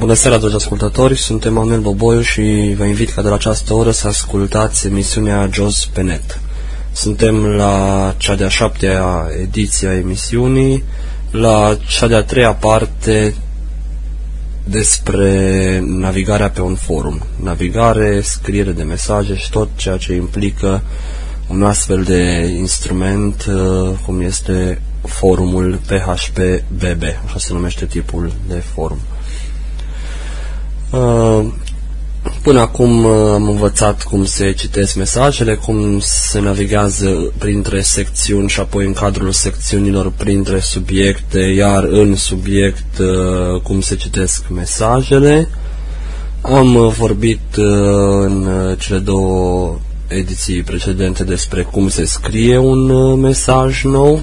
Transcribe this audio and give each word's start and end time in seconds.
Bună 0.00 0.14
seara, 0.14 0.38
dragi 0.38 0.54
ascultători, 0.54 1.18
sunt 1.18 1.44
Emanuel 1.44 1.80
Boboiu 1.80 2.20
și 2.20 2.74
vă 2.76 2.84
invit 2.84 3.10
ca 3.10 3.22
de 3.22 3.28
la 3.28 3.34
această 3.34 3.74
oră 3.74 3.90
să 3.90 4.06
ascultați 4.06 4.86
emisiunea 4.86 5.48
Jos 5.52 5.86
pe 5.92 6.02
net. 6.02 6.40
Suntem 6.92 7.46
la 7.46 8.14
cea 8.16 8.34
de-a 8.34 8.48
șaptea 8.48 9.28
ediție 9.40 9.88
a 9.88 9.96
emisiunii, 9.96 10.84
la 11.30 11.76
cea 11.88 12.06
de-a 12.06 12.22
treia 12.22 12.52
parte 12.52 13.34
despre 14.64 15.82
navigarea 15.86 16.50
pe 16.50 16.60
un 16.60 16.74
forum. 16.74 17.22
Navigare, 17.42 18.20
scriere 18.20 18.72
de 18.72 18.82
mesaje 18.82 19.36
și 19.36 19.50
tot 19.50 19.68
ceea 19.76 19.96
ce 19.96 20.14
implică 20.14 20.82
un 21.48 21.62
astfel 21.62 22.02
de 22.02 22.54
instrument 22.56 23.46
uh, 23.48 23.90
cum 24.06 24.20
este 24.20 24.82
forumul 25.02 25.80
PHP-BB, 25.86 27.02
așa 27.26 27.38
se 27.38 27.52
numește 27.52 27.84
tipul 27.84 28.32
de 28.48 28.62
forum. 28.74 28.98
Uh, 29.10 29.19
până 32.42 32.60
acum 32.60 33.04
uh, 33.04 33.12
am 33.32 33.48
învățat 33.48 34.02
cum 34.02 34.24
se 34.24 34.52
citesc 34.52 34.94
mesajele, 34.94 35.54
cum 35.54 35.98
se 36.00 36.40
navigează 36.40 37.32
printre 37.38 37.80
secțiuni 37.80 38.48
și 38.48 38.60
apoi 38.60 38.86
în 38.86 38.92
cadrul 38.92 39.32
secțiunilor 39.32 40.12
printre 40.16 40.60
subiecte, 40.60 41.38
iar 41.38 41.84
în 41.84 42.16
subiect 42.16 42.98
uh, 42.98 43.60
cum 43.62 43.80
se 43.80 43.94
citesc 43.96 44.44
mesajele. 44.48 45.48
Am 46.40 46.88
vorbit 46.98 47.56
în 48.20 48.48
cele 48.78 48.98
două 48.98 49.78
ediții 50.08 50.62
precedente 50.62 51.24
despre 51.24 51.62
cum 51.62 51.88
se 51.88 52.04
scrie 52.04 52.58
un 52.58 52.92
mesaj 53.20 53.84
nou. 53.84 54.22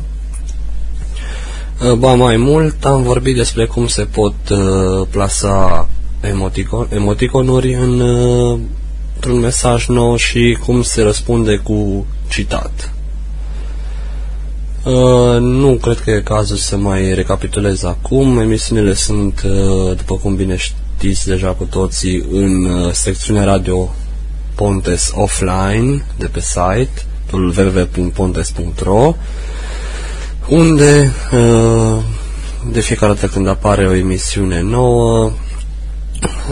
Ba 1.98 2.14
mai 2.14 2.38
mult, 2.38 2.86
am 2.86 3.04
vorbit 3.04 3.36
despre 3.36 3.66
cum 3.66 3.88
se 3.88 4.04
pot 4.04 4.34
plasa 5.10 5.88
emoticon, 6.22 6.88
emoticonuri 6.94 7.74
în, 7.74 8.00
uh, 8.00 8.60
într-un 9.16 9.40
mesaj 9.40 9.88
nou 9.88 10.16
și 10.16 10.58
cum 10.66 10.82
se 10.82 11.02
răspunde 11.02 11.56
cu 11.56 12.06
citat. 12.28 12.94
Uh, 14.84 15.40
nu 15.40 15.78
cred 15.82 16.00
că 16.00 16.12
e 16.12 16.22
cazul 16.22 16.58
să 16.58 16.78
mai 16.78 17.14
recapitulez 17.14 17.84
acum. 17.84 18.40
Emisiunile 18.40 18.94
sunt, 18.94 19.42
uh, 19.46 19.98
după 19.98 20.16
cum 20.16 20.36
bine 20.36 20.56
știți 20.56 21.28
deja 21.28 21.48
cu 21.48 21.64
toții, 21.64 22.26
în 22.32 22.66
uh, 22.66 22.92
secțiunea 22.92 23.44
radio 23.44 23.96
Pontes 24.56 25.12
Offline 25.16 26.06
de 26.18 26.26
pe 26.26 26.40
site 26.40 27.06
www.pontes.ro 27.32 29.16
unde 30.50 31.12
uh, 31.34 32.04
de 32.72 32.80
fiecare 32.80 33.14
dată 33.14 33.28
când 33.28 33.48
apare 33.48 33.88
o 33.88 33.94
emisiune 33.94 34.62
nouă 34.62 35.32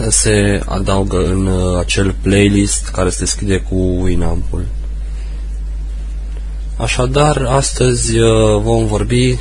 se 0.08 0.60
adaugă 0.66 1.24
în 1.24 1.46
uh, 1.46 1.78
acel 1.78 2.14
playlist 2.22 2.88
care 2.88 3.08
se 3.08 3.16
deschide 3.18 3.56
cu 3.56 3.74
Winamp-ul. 3.74 4.64
Așadar, 6.76 7.46
astăzi 7.48 8.18
uh, 8.18 8.60
vom 8.62 8.86
vorbi 8.86 9.30
uh, 9.30 9.38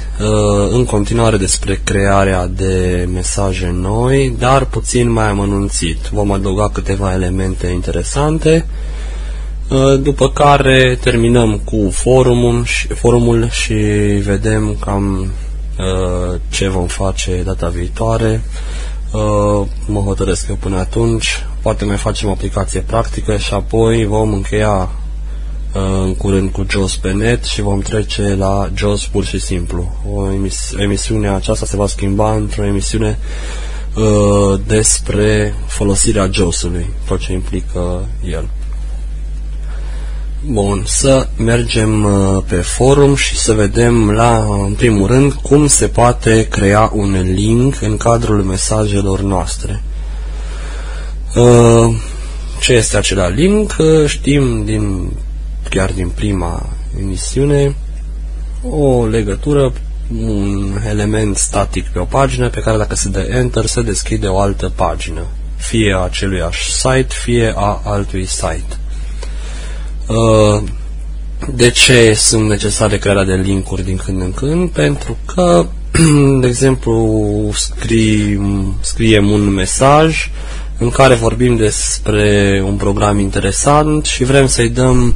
în 0.72 0.86
continuare 0.86 1.38
despre 1.38 1.80
crearea 1.84 2.48
de 2.48 3.08
mesaje 3.14 3.70
noi, 3.73 4.36
dar 4.40 4.66
puțin 4.66 5.12
mai 5.12 5.30
amănunțit. 5.30 5.98
Vom 5.98 6.32
adăuga 6.32 6.70
câteva 6.70 7.14
elemente 7.14 7.67
interesante, 7.67 8.66
după 10.00 10.30
care 10.30 10.98
terminăm 11.02 11.62
cu 11.64 11.89
forumul 11.92 12.66
și, 12.66 12.88
forumul 12.88 13.50
și 13.50 13.73
vedem 14.23 14.78
cam 14.80 15.32
ce 16.50 16.67
vom 16.67 16.88
face 16.88 17.42
data 17.45 17.67
viitoare 17.67 18.42
Uh, 18.44 18.95
mă 19.88 19.99
hotărăsc 19.99 20.47
eu 20.49 20.55
până 20.55 20.77
atunci, 20.77 21.45
poate 21.61 21.85
mai 21.85 21.97
facem 21.97 22.30
o 22.30 22.31
aplicație 22.31 22.80
practică 22.80 23.38
și 23.38 23.53
apoi 23.53 24.05
vom 24.05 24.33
încheia 24.33 24.89
uh, 25.73 25.81
în 26.03 26.16
curând 26.16 26.52
cu 26.52 26.66
JOS 26.69 26.95
pe 26.95 27.11
net 27.11 27.43
și 27.43 27.61
vom 27.61 27.80
trece 27.80 28.36
la 28.36 28.70
JOS 28.73 29.05
pur 29.05 29.25
și 29.25 29.39
simplu. 29.39 29.92
O 30.14 30.31
emis 30.31 30.73
emisiune 30.77 31.30
aceasta 31.30 31.65
se 31.65 31.75
va 31.75 31.87
schimba 31.87 32.36
într-o 32.36 32.65
emisiune 32.65 33.20
uh, 33.95 34.59
despre 34.67 35.54
folosirea 35.65 36.30
JOS-ului, 36.31 36.86
tot 37.08 37.20
ce 37.20 37.31
implică 37.31 38.05
el. 38.30 38.49
Bun, 40.48 40.83
să 40.86 41.28
mergem 41.38 42.04
uh, 42.04 42.44
pe 42.48 42.56
forum 42.56 43.16
și 43.16 43.38
să 43.39 43.54
vedem 43.54 44.11
la, 44.11 44.45
în 44.66 44.73
primul 44.73 45.08
rând, 45.08 45.33
cum 45.33 45.67
se 45.67 45.88
poate 45.88 46.48
crea 46.48 46.92
un 46.94 47.33
link 47.33 47.82
în 47.82 47.98
cadrul 47.98 48.44
mesajelor 48.44 49.22
noastre. 49.22 49.82
Uh, 51.36 51.95
ce 52.60 52.73
este 52.73 52.98
acela 52.98 53.28
link? 53.28 53.76
Uh, 53.80 54.08
știm 54.08 54.66
din, 54.66 55.11
chiar 55.70 55.92
din 55.92 56.10
prima 56.10 56.70
emisiune 57.00 57.76
o 58.70 59.05
legătură, 59.05 59.73
un 60.22 60.80
element 60.88 61.38
static 61.38 61.88
pe 61.88 62.00
o 62.00 62.05
pagină 62.05 62.50
pe 62.50 62.60
care 62.60 62.78
dacă 62.78 62.95
se 62.95 63.10
dă 63.10 63.28
Enter 63.30 63.66
se 63.66 63.82
deschide 63.82 64.28
o 64.28 64.39
altă 64.39 64.72
pagină, 64.76 65.26
fie 65.55 65.94
a 65.94 66.04
aceluiași 66.04 66.72
site, 66.72 67.08
fie 67.23 67.54
a 67.55 67.82
altui 67.84 68.26
site. 68.26 68.78
Uh, 70.08 70.64
de 71.54 71.70
ce 71.70 72.14
sunt 72.14 72.48
necesare 72.48 72.98
crearea 72.98 73.23
de 73.23 73.33
linkuri 73.33 73.83
din 73.83 73.98
când 74.05 74.21
în 74.21 74.33
când? 74.33 74.70
Pentru 74.70 75.17
că, 75.26 75.66
de 76.42 76.48
exemplu, 76.48 77.52
scriem, 77.54 78.76
scriem 78.82 79.30
un 79.30 79.49
mesaj 79.49 80.30
în 80.77 80.89
care 80.89 81.16
vorbim 81.16 81.55
despre 81.55 82.61
un 82.66 82.76
program 82.76 83.20
interesant 83.20 84.05
și 84.05 84.23
vrem 84.23 84.48
să-i 84.48 84.70
dăm 84.70 85.16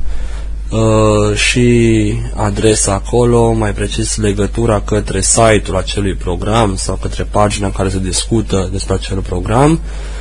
uh, 0.69 1.35
și 1.35 2.13
adresa 2.35 2.93
acolo, 2.93 3.51
mai 3.51 3.73
precis 3.73 4.17
legătura 4.17 4.81
către 4.81 5.21
site-ul 5.21 5.77
acelui 5.77 6.13
program 6.13 6.75
sau 6.75 6.99
către 7.01 7.27
pagina 7.31 7.65
în 7.65 7.73
care 7.73 7.89
se 7.89 7.99
discută 7.99 8.69
despre 8.71 8.93
acel 8.93 9.17
program. 9.17 9.71
Uh, 9.71 9.79
Uh, 9.79 10.18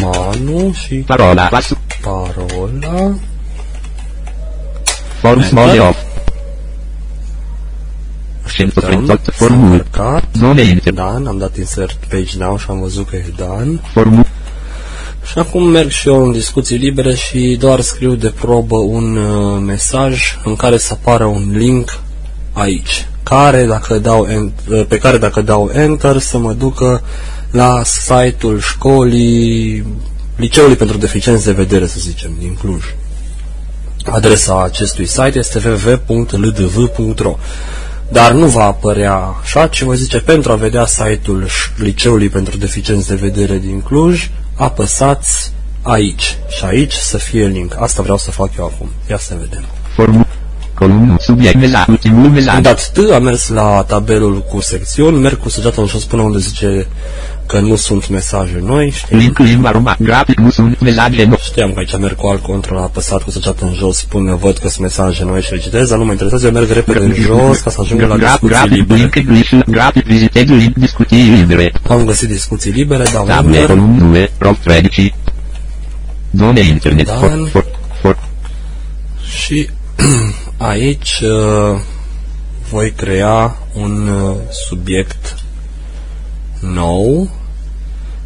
Manu 0.00 0.72
și 0.72 0.94
Parola. 0.94 1.42
Passo. 1.46 1.74
parola. 2.02 3.14
Form 5.20 5.40
Enter. 5.40 5.48
small 5.48 5.80
off. 5.80 5.96
138 8.46 9.30
formul. 9.32 9.68
Marcat. 9.68 10.24
Nome 10.40 10.60
internet. 10.62 10.94
Dan, 10.94 11.26
am 11.26 11.38
dat 11.38 11.56
insert 11.56 12.04
page 12.08 12.36
now 12.38 12.56
și 12.58 12.66
am 12.68 12.80
văzut 12.80 13.08
că 13.08 13.16
e 13.16 13.32
Dan. 13.36 13.80
Formul. 13.92 14.26
Și 15.30 15.38
acum 15.38 15.62
merg 15.62 15.90
și 15.90 16.08
eu 16.08 16.22
în 16.22 16.32
discuții 16.32 16.76
libere 16.76 17.14
și 17.14 17.56
doar 17.60 17.80
scriu 17.80 18.14
de 18.14 18.32
probă 18.40 18.76
un 18.76 19.16
uh, 19.16 19.62
mesaj 19.66 20.38
în 20.44 20.56
care 20.56 20.76
să 20.78 20.92
apară 20.92 21.24
un 21.24 21.50
link 21.56 22.00
aici, 22.52 23.06
care 23.22 23.64
dacă 23.64 23.98
dau 23.98 24.26
en- 24.28 24.70
uh, 24.70 24.84
pe 24.88 24.98
care 24.98 25.18
dacă 25.18 25.40
dau 25.42 25.70
enter 25.74 26.18
să 26.18 26.38
mă 26.38 26.52
ducă 26.52 27.02
la 27.52 27.82
site-ul 27.84 28.60
școlii 28.60 29.86
Liceului 30.36 30.76
pentru 30.76 30.96
Deficienți 30.96 31.44
de 31.44 31.52
Vedere, 31.52 31.86
să 31.86 31.96
zicem, 31.98 32.30
din 32.38 32.54
Cluj. 32.60 32.84
Adresa 34.04 34.62
acestui 34.62 35.06
site 35.06 35.32
este 35.38 35.60
www.ldv.ro 36.08 37.36
dar 38.08 38.32
nu 38.32 38.46
va 38.46 38.64
apărea 38.64 39.14
așa, 39.42 39.66
ci 39.66 39.82
vă 39.82 39.94
zice 39.94 40.18
pentru 40.20 40.52
a 40.52 40.54
vedea 40.54 40.86
site-ul 40.86 41.46
ș- 41.46 41.76
Liceului 41.76 42.28
pentru 42.28 42.56
Deficienți 42.56 43.08
de 43.08 43.14
Vedere 43.14 43.58
din 43.58 43.80
Cluj, 43.80 44.30
apăsați 44.54 45.52
aici 45.82 46.36
și 46.48 46.64
aici 46.64 46.92
să 46.92 47.16
fie 47.18 47.46
link. 47.46 47.76
Asta 47.80 48.02
vreau 48.02 48.16
să 48.18 48.30
fac 48.30 48.50
eu 48.58 48.64
acum. 48.64 48.88
Ia 49.10 49.18
să 49.18 49.34
vedem. 49.40 49.64
Formul. 49.94 50.26
Columnul. 50.74 51.16
Subiect. 51.20 51.56
Mesaj. 51.58 51.86
Ultimul 51.88 52.24
Am 52.26 52.32
mesaj. 52.32 52.60
dat 52.60 52.90
T, 52.92 52.98
am 53.12 53.22
mers 53.22 53.48
la 53.48 53.84
tabelul 53.88 54.42
cu 54.42 54.60
secțiuni, 54.60 55.18
merg 55.18 55.38
cu 55.38 55.48
săgeata 55.48 55.80
în 55.80 55.86
jos 55.86 56.04
până 56.04 56.22
unde 56.22 56.38
zice 56.38 56.86
că 57.46 57.58
nu 57.60 57.76
sunt 57.76 58.08
mesaje 58.08 58.62
noi. 58.64 58.90
Știam, 58.90 59.20
Link 59.20 59.38
limba 59.38 59.70
română. 59.70 59.96
Grafic. 59.98 60.38
Nu 60.38 60.50
sunt 60.50 60.80
mesaje 60.80 61.24
noi. 61.24 61.36
știam 61.42 61.72
că 61.72 61.78
aici 61.78 61.98
merg 61.98 62.16
cu 62.16 62.26
alt 62.26 62.42
control 62.42 62.78
apăsat 62.78 63.22
cu 63.22 63.30
săgeata 63.30 63.66
în 63.66 63.72
jos 63.74 64.02
până 64.02 64.34
văd 64.34 64.58
că 64.58 64.68
sunt 64.68 64.82
mesaje 64.82 65.24
noi 65.24 65.42
și 65.42 65.52
le 65.52 65.58
citez, 65.58 65.88
dar 65.88 65.98
nu 65.98 66.04
mă 66.04 66.10
interesează, 66.10 66.46
eu 66.46 66.52
merg 66.52 66.70
repede 66.70 66.98
în 66.98 67.14
jos 67.14 67.58
ca 67.60 67.70
să 67.70 67.80
ajung 67.80 68.00
la 68.00 68.16
Graf, 68.16 68.40
discuții 68.40 68.48
grafic, 68.48 68.70
libere. 68.72 68.98
link, 69.00 69.26
glitch, 69.26 69.68
grafic, 69.68 70.04
vizitezi 70.04 70.52
link, 70.52 70.76
discuții 70.76 71.22
libere. 71.22 71.72
Am 71.88 72.04
găsit 72.04 72.28
discuții 72.28 72.70
libere, 72.70 73.04
dau 73.12 73.26
Table, 73.26 73.56
enter. 73.56 73.66
column, 73.76 73.96
nume, 73.98 74.30
rock 74.38 74.56
13. 74.58 75.14
Nome 76.30 76.60
internet. 76.60 77.06
Dan. 77.06 77.18
For, 77.20 77.48
for, 77.50 77.64
for, 78.00 78.18
Și 79.44 79.68
aici 80.56 81.20
uh, 81.22 81.78
voi 82.70 82.90
crea 82.90 83.56
un 83.74 84.08
uh, 84.08 84.34
subiect 84.68 85.41
nou 86.62 87.30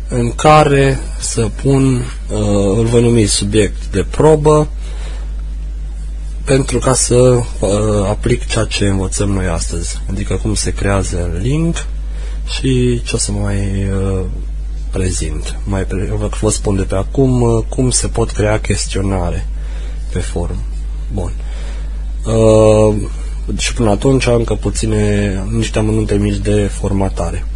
în 0.08 0.32
care 0.34 0.98
să 1.18 1.50
pun, 1.62 1.94
uh, 1.94 2.78
îl 2.78 2.84
voi 2.84 3.02
numi 3.02 3.24
subiect 3.24 3.86
de 3.90 4.06
probă 4.10 4.68
pentru 6.44 6.78
ca 6.78 6.94
să 6.94 7.14
uh, 7.14 7.40
aplic 8.08 8.46
ceea 8.46 8.64
ce 8.64 8.86
învățăm 8.86 9.30
noi 9.30 9.46
astăzi, 9.46 10.00
adică 10.10 10.34
cum 10.34 10.54
se 10.54 10.72
creează 10.72 11.38
link 11.40 11.86
și 12.48 13.02
ce 13.04 13.14
o 13.14 13.18
să 13.18 13.32
mai 13.32 13.56
uh, 13.56 14.24
prezint. 14.90 15.56
Mai 15.64 15.82
pre- 15.82 16.12
vă 16.40 16.50
spun 16.50 16.76
de 16.76 16.82
pe 16.82 16.94
acum 16.94 17.42
uh, 17.42 17.64
cum 17.68 17.90
se 17.90 18.06
pot 18.06 18.30
crea 18.30 18.60
chestionare 18.60 19.46
pe 20.12 20.18
forum. 20.18 20.58
Bun. 21.12 21.32
Uh, 22.26 22.96
și 23.58 23.72
până 23.74 23.90
atunci 23.90 24.26
încă 24.26 24.54
puține, 24.54 25.30
niște 25.50 25.78
amănunte 25.78 26.14
mici 26.14 26.36
de 26.36 26.70
formatare. 26.72 27.46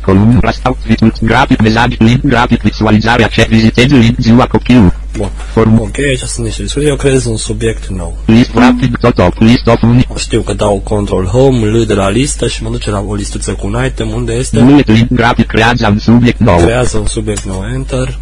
Column, 0.00 0.38
rastau, 0.40 0.76
tweet, 0.84 1.20
grafic, 1.20 1.60
mesaj, 1.62 1.96
link, 1.98 2.20
grafic, 2.24 2.60
vizualizare, 2.62 3.24
acces, 3.24 3.46
vizitezi 3.46 3.94
link, 3.94 4.16
ziua 4.18 4.46
copil. 4.46 4.92
Bun. 5.16 5.28
Form, 5.52 5.78
Ok, 5.80 5.98
aici 5.98 6.18
sunt 6.18 6.46
niște 6.46 6.62
discuții. 6.62 6.88
Eu 6.88 6.96
creez 6.96 7.24
un 7.24 7.36
subiect 7.36 7.86
nou. 7.88 8.18
list, 8.26 8.52
grafic, 8.54 8.96
tot 8.98 9.14
top, 9.14 9.34
list 9.38 9.66
of 9.66 9.82
unic, 9.82 10.16
Știu 10.18 10.40
că 10.40 10.52
dau 10.52 10.80
control 10.84 11.24
home, 11.24 11.66
L 11.66 11.84
de 11.86 11.94
la 11.94 12.08
listă 12.08 12.48
și 12.48 12.62
mă 12.62 12.70
duce 12.70 12.90
la 12.90 13.04
o 13.08 13.14
listuță 13.14 13.50
cu 13.50 13.66
un 13.66 13.84
item 13.86 14.08
unde 14.08 14.32
este 14.32 14.60
bullet, 14.60 14.88
link, 14.88 15.08
grafic, 15.12 15.46
creează 15.46 15.88
un 15.90 15.98
subiect 15.98 16.38
nou. 16.40 16.56
creează 16.58 16.98
un 16.98 17.06
subiect 17.06 17.44
nou, 17.44 17.64
enter. 17.74 18.18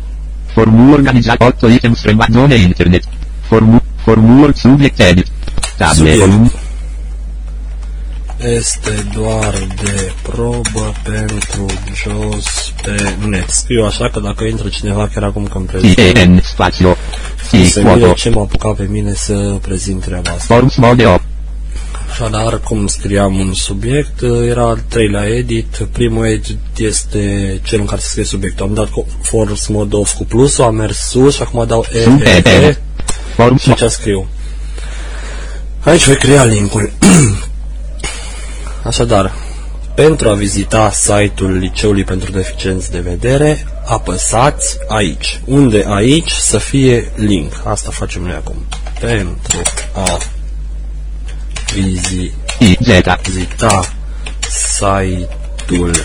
Formul 0.55 0.93
organizat 0.93 1.41
8 1.41 1.63
items 1.75 1.99
streamat 1.99 2.29
nome 2.29 2.55
internet. 2.55 3.03
Formul, 3.41 3.83
formul, 4.05 4.53
subiect 4.53 5.01
edit. 5.01 5.27
Table, 5.77 5.95
Subiect. 5.95 6.53
Column, 8.39 8.53
Este 8.57 9.07
doar 9.15 9.55
de 9.83 10.13
probă 10.23 10.93
pentru 11.03 11.67
jos 11.95 12.73
pe 12.83 13.15
net. 13.27 13.51
Scriu 13.51 13.85
așa 13.85 14.09
că 14.11 14.21
dacă 14.21 14.45
intră 14.45 14.69
cineva 14.69 15.09
chiar 15.15 15.23
acum 15.23 15.47
când 15.47 15.67
prezint, 15.67 15.95
TN, 15.95 16.41
spațiu, 16.43 16.97
se 17.51 17.81
T, 17.81 17.85
mire 17.85 17.99
foto, 18.01 18.13
ce 18.13 18.31
m-a 18.31 18.41
apucat 18.41 18.77
pe 18.77 18.87
mine 18.91 19.13
să 19.15 19.59
prezint 19.63 20.05
treaba 20.05 20.31
asta. 20.31 20.55
form 20.55 20.69
small 20.69 20.97
de 20.97 21.07
8. 21.07 21.21
Așadar, 22.11 22.59
cum 22.61 22.87
scriam 22.87 23.35
un 23.39 23.55
subiect, 23.55 24.23
era 24.49 24.63
al 24.63 24.79
treilea 24.89 25.25
edit. 25.27 25.89
Primul 25.93 26.27
edit 26.27 26.59
este 26.77 27.61
cel 27.63 27.81
în 27.81 27.87
care 27.87 28.01
se 28.01 28.09
scrie 28.09 28.25
subiectul. 28.25 28.67
Am 28.67 28.75
dat 28.75 28.87
co- 28.89 29.23
force 29.23 29.63
mode 29.73 29.97
off 29.97 30.15
cu 30.17 30.25
plusul, 30.25 30.65
am 30.65 30.75
mers 30.75 30.99
sus 31.09 31.35
și 31.35 31.43
acum 31.43 31.67
dau 31.67 31.85
E, 31.93 32.03
Sunt 32.03 32.23
E, 32.23 32.29
E, 32.29 32.51
E 32.51 32.67
E. 32.67 32.77
Form 33.35 33.57
și 33.57 33.63
small, 33.63 33.77
ce 33.77 33.89
scriu. 33.89 34.27
Aici 35.81 36.05
voi 36.07 36.17
crea 36.17 36.45
linkul. 36.45 36.91
Așadar, 38.89 39.33
pentru 39.95 40.29
a 40.29 40.35
vizita 40.35 40.91
site-ul 40.91 41.57
Liceului 41.57 42.05
pentru 42.05 42.31
Deficienți 42.31 42.91
de 42.91 42.99
Vedere, 42.99 43.67
apăsați 43.85 44.77
aici. 44.87 45.41
Unde 45.45 45.85
aici 45.89 46.31
să 46.31 46.59
fie 46.59 47.13
link. 47.15 47.63
Asta 47.65 47.91
facem 47.91 48.23
noi 48.23 48.35
acum. 48.35 48.57
Pentru 49.01 49.63
a 49.93 50.19
vizita 51.75 52.35
I, 52.59 52.77
Z, 52.81 53.29
vizita 53.29 53.93
site-ul 54.49 56.05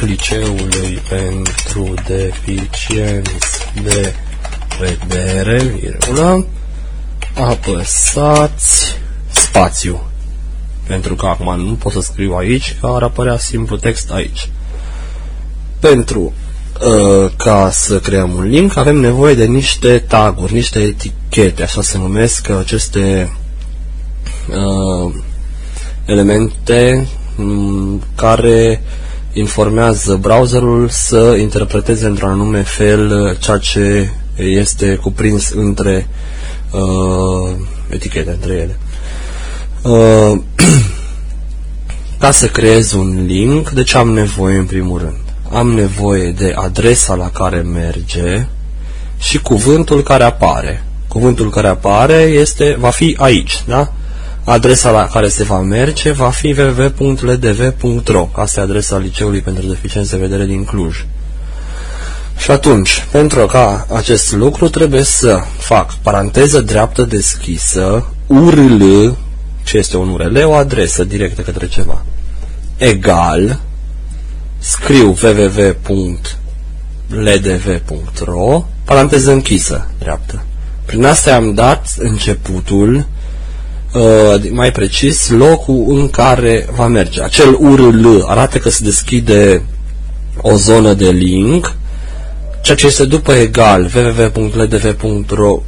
Liceului 0.00 1.02
pentru 1.08 1.94
Deficienți 2.06 3.72
de 3.82 4.14
Vedere, 4.78 5.62
virgulă, 5.62 6.46
apăsați 7.34 8.98
spațiu. 9.30 10.07
Pentru 10.88 11.14
că 11.14 11.26
acum 11.26 11.60
nu 11.60 11.72
pot 11.72 11.92
să 11.92 12.00
scriu 12.00 12.32
aici, 12.32 12.76
că 12.80 12.86
ar 12.86 13.02
apărea 13.02 13.38
simplu 13.38 13.76
text 13.76 14.10
aici. 14.10 14.48
Pentru 15.80 16.32
uh, 16.86 17.30
ca 17.36 17.70
să 17.72 17.98
creăm 17.98 18.34
un 18.34 18.44
link, 18.44 18.76
avem 18.76 18.96
nevoie 18.96 19.34
de 19.34 19.44
niște 19.44 19.98
taguri, 19.98 20.52
niște 20.52 20.78
etichete, 20.78 21.62
așa 21.62 21.82
se 21.82 21.98
numesc 21.98 22.50
aceste 22.50 23.32
uh, 24.48 25.14
elemente 26.04 27.08
m, 27.36 28.02
care 28.14 28.82
informează 29.32 30.16
browserul 30.16 30.88
să 30.88 31.36
interpreteze 31.40 32.06
într-un 32.06 32.30
anume 32.30 32.62
fel 32.62 33.10
uh, 33.10 33.38
ceea 33.38 33.58
ce 33.58 34.10
este 34.36 34.94
cuprins 34.94 35.50
între 35.50 36.08
uh, 36.70 37.56
etichete, 37.88 38.30
între 38.30 38.52
ele. 38.52 38.78
Uh, 39.82 40.38
ca 42.18 42.30
să 42.30 42.46
creez 42.46 42.92
un 42.92 43.24
link, 43.26 43.70
de 43.70 43.82
ce 43.82 43.96
am 43.96 44.10
nevoie 44.10 44.56
în 44.56 44.66
primul 44.66 44.98
rând? 44.98 45.16
Am 45.52 45.70
nevoie 45.70 46.30
de 46.30 46.54
adresa 46.56 47.14
la 47.14 47.30
care 47.30 47.56
merge 47.56 48.46
și 49.18 49.38
cuvântul 49.38 50.02
care 50.02 50.24
apare. 50.24 50.84
Cuvântul 51.08 51.50
care 51.50 51.68
apare 51.68 52.14
este, 52.14 52.76
va 52.78 52.90
fi 52.90 53.16
aici, 53.18 53.62
da? 53.66 53.92
Adresa 54.44 54.90
la 54.90 55.06
care 55.06 55.28
se 55.28 55.44
va 55.44 55.60
merge 55.60 56.12
va 56.12 56.30
fi 56.30 56.56
www.ldv.ro 56.58 58.28
Asta 58.32 58.60
e 58.60 58.62
adresa 58.62 58.98
Liceului 58.98 59.40
pentru 59.40 59.66
Deficiențe 59.66 60.16
de 60.16 60.22
Vedere 60.22 60.44
din 60.44 60.64
Cluj. 60.64 61.04
Și 62.38 62.50
atunci, 62.50 63.06
pentru 63.10 63.46
ca 63.46 63.86
acest 63.92 64.32
lucru 64.32 64.68
trebuie 64.68 65.02
să 65.02 65.38
fac 65.58 65.94
paranteză 65.94 66.60
dreaptă 66.60 67.02
deschisă, 67.02 68.06
URL, 68.26 68.82
ce 69.62 69.76
este 69.76 69.96
un 69.96 70.08
URL? 70.08 70.36
O 70.44 70.54
adresă 70.54 71.04
directă 71.04 71.42
către 71.42 71.68
ceva. 71.68 72.04
Egal, 72.76 73.60
scriu 74.58 75.16
www.ldv.ro, 75.22 76.24
paranteză 78.84 79.32
închisă, 79.32 79.90
dreaptă. 79.98 80.42
Prin 80.84 81.04
asta 81.04 81.34
am 81.34 81.54
dat 81.54 81.94
începutul, 81.98 83.06
uh, 83.94 84.50
mai 84.50 84.72
precis, 84.72 85.28
locul 85.28 85.84
în 85.88 86.10
care 86.10 86.68
va 86.74 86.86
merge. 86.86 87.22
Acel 87.22 87.56
URL 87.60 88.06
arată 88.26 88.58
că 88.58 88.70
se 88.70 88.84
deschide 88.84 89.62
o 90.40 90.56
zonă 90.56 90.92
de 90.92 91.10
link, 91.10 91.76
ceea 92.68 92.80
ce 92.80 92.86
este 92.86 93.04
după 93.04 93.32
egal 93.32 93.90
www.ldv.ro 93.94 95.60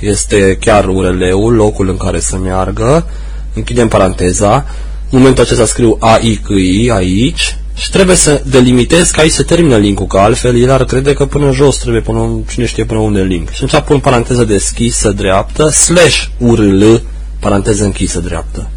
este 0.00 0.56
chiar 0.60 0.88
URL-ul, 0.88 1.54
locul 1.54 1.88
în 1.88 1.96
care 1.96 2.20
să 2.20 2.36
meargă, 2.36 3.06
închidem 3.54 3.88
paranteza, 3.88 4.66
în 5.10 5.18
momentul 5.18 5.42
acesta 5.42 5.66
scriu 5.66 5.96
AICI 6.00 6.90
aici 6.90 7.58
și 7.74 7.90
trebuie 7.90 8.16
să 8.16 8.42
delimitez 8.44 9.10
că 9.10 9.20
aici 9.20 9.32
se 9.32 9.42
termină 9.42 9.76
linkul, 9.76 10.06
că 10.06 10.18
altfel 10.18 10.60
el 10.62 10.70
ar 10.70 10.84
crede 10.84 11.12
că 11.12 11.26
până 11.26 11.52
jos 11.52 11.76
trebuie 11.76 12.02
până, 12.02 12.38
cine 12.52 12.66
știe 12.66 12.84
până 12.84 13.00
unde 13.00 13.22
link. 13.22 13.50
Și 13.50 13.64
atunci 13.64 13.82
pun 13.82 13.98
paranteză 13.98 14.44
deschisă 14.44 15.12
dreaptă, 15.12 15.68
slash 15.68 16.24
URL, 16.38 17.00
paranteză 17.40 17.84
închisă 17.84 18.20
dreaptă. 18.20 18.70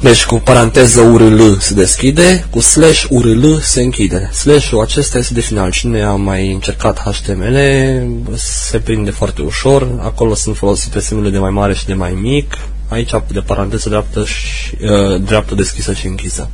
Deci 0.00 0.24
cu 0.24 0.38
paranteză 0.38 1.00
URL 1.00 1.56
se 1.58 1.74
deschide, 1.74 2.46
cu 2.50 2.60
slash 2.60 3.04
URL 3.10 3.58
se 3.60 3.82
închide. 3.82 4.30
Slash-ul 4.32 4.80
acesta 4.80 5.18
este 5.18 5.34
de 5.34 5.40
final. 5.40 5.70
Cine 5.70 6.02
a 6.02 6.14
mai 6.14 6.52
încercat 6.52 6.98
HTML 6.98 7.56
se 8.34 8.78
prinde 8.78 9.10
foarte 9.10 9.42
ușor. 9.42 9.88
Acolo 10.02 10.34
sunt 10.34 10.56
folosite 10.56 11.00
semnele 11.00 11.30
de 11.30 11.38
mai 11.38 11.50
mare 11.50 11.74
și 11.74 11.86
de 11.86 11.94
mai 11.94 12.12
mic. 12.20 12.58
Aici 12.88 13.10
de 13.32 13.40
paranteză 13.40 13.88
dreaptă, 13.88 14.24
și, 14.24 14.74
uh, 14.80 15.20
dreaptă 15.20 15.54
deschisă 15.54 15.92
și 15.92 16.06
închisă. 16.06 16.50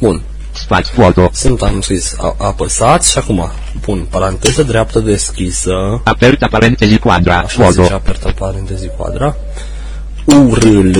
Bun. 0.00 0.22
Spați 0.52 0.90
foto. 0.90 1.30
Sunt, 1.32 1.62
am 1.62 1.80
scris, 1.80 2.14
a, 2.18 2.34
apăsați 2.38 3.10
și 3.10 3.18
acum 3.18 3.50
pun 3.80 4.06
paranteză 4.10 4.62
dreaptă 4.62 4.98
deschisă. 4.98 6.00
Aperta 6.04 6.46
parentesi 6.50 6.98
quadra. 6.98 7.38
Așa 7.38 7.62
Foto. 7.62 7.82
zice 7.82 7.92
aperta 7.92 8.32
parantezi 8.38 8.88
quadra. 8.96 9.36
URL. 10.24 10.98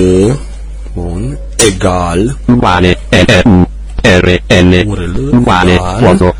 Bun. 0.99 1.37
Egal. 1.67 2.37
Uguale. 2.47 2.97
L 3.09 3.49
U 3.49 3.67
R 4.01 4.27
L 4.47 4.83
URL 4.87 5.29
Uguale. 5.33 5.71
egal 5.73 5.99
Foto. 6.17 6.35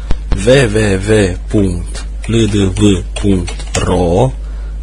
www.ldv.ro 3.00 4.32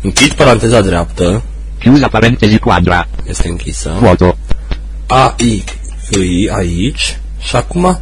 Închid 0.03 0.33
paranteza 0.33 0.81
dreaptă. 0.81 1.43
Chiusa 1.79 2.09
parentesi 2.09 2.59
quadra. 2.59 3.07
Este 3.29 3.49
închisă. 3.49 3.91
Foto. 4.01 4.37
AI 5.07 5.65
îi 6.11 6.51
aici 6.51 7.19
și 7.39 7.57
acum 7.57 7.99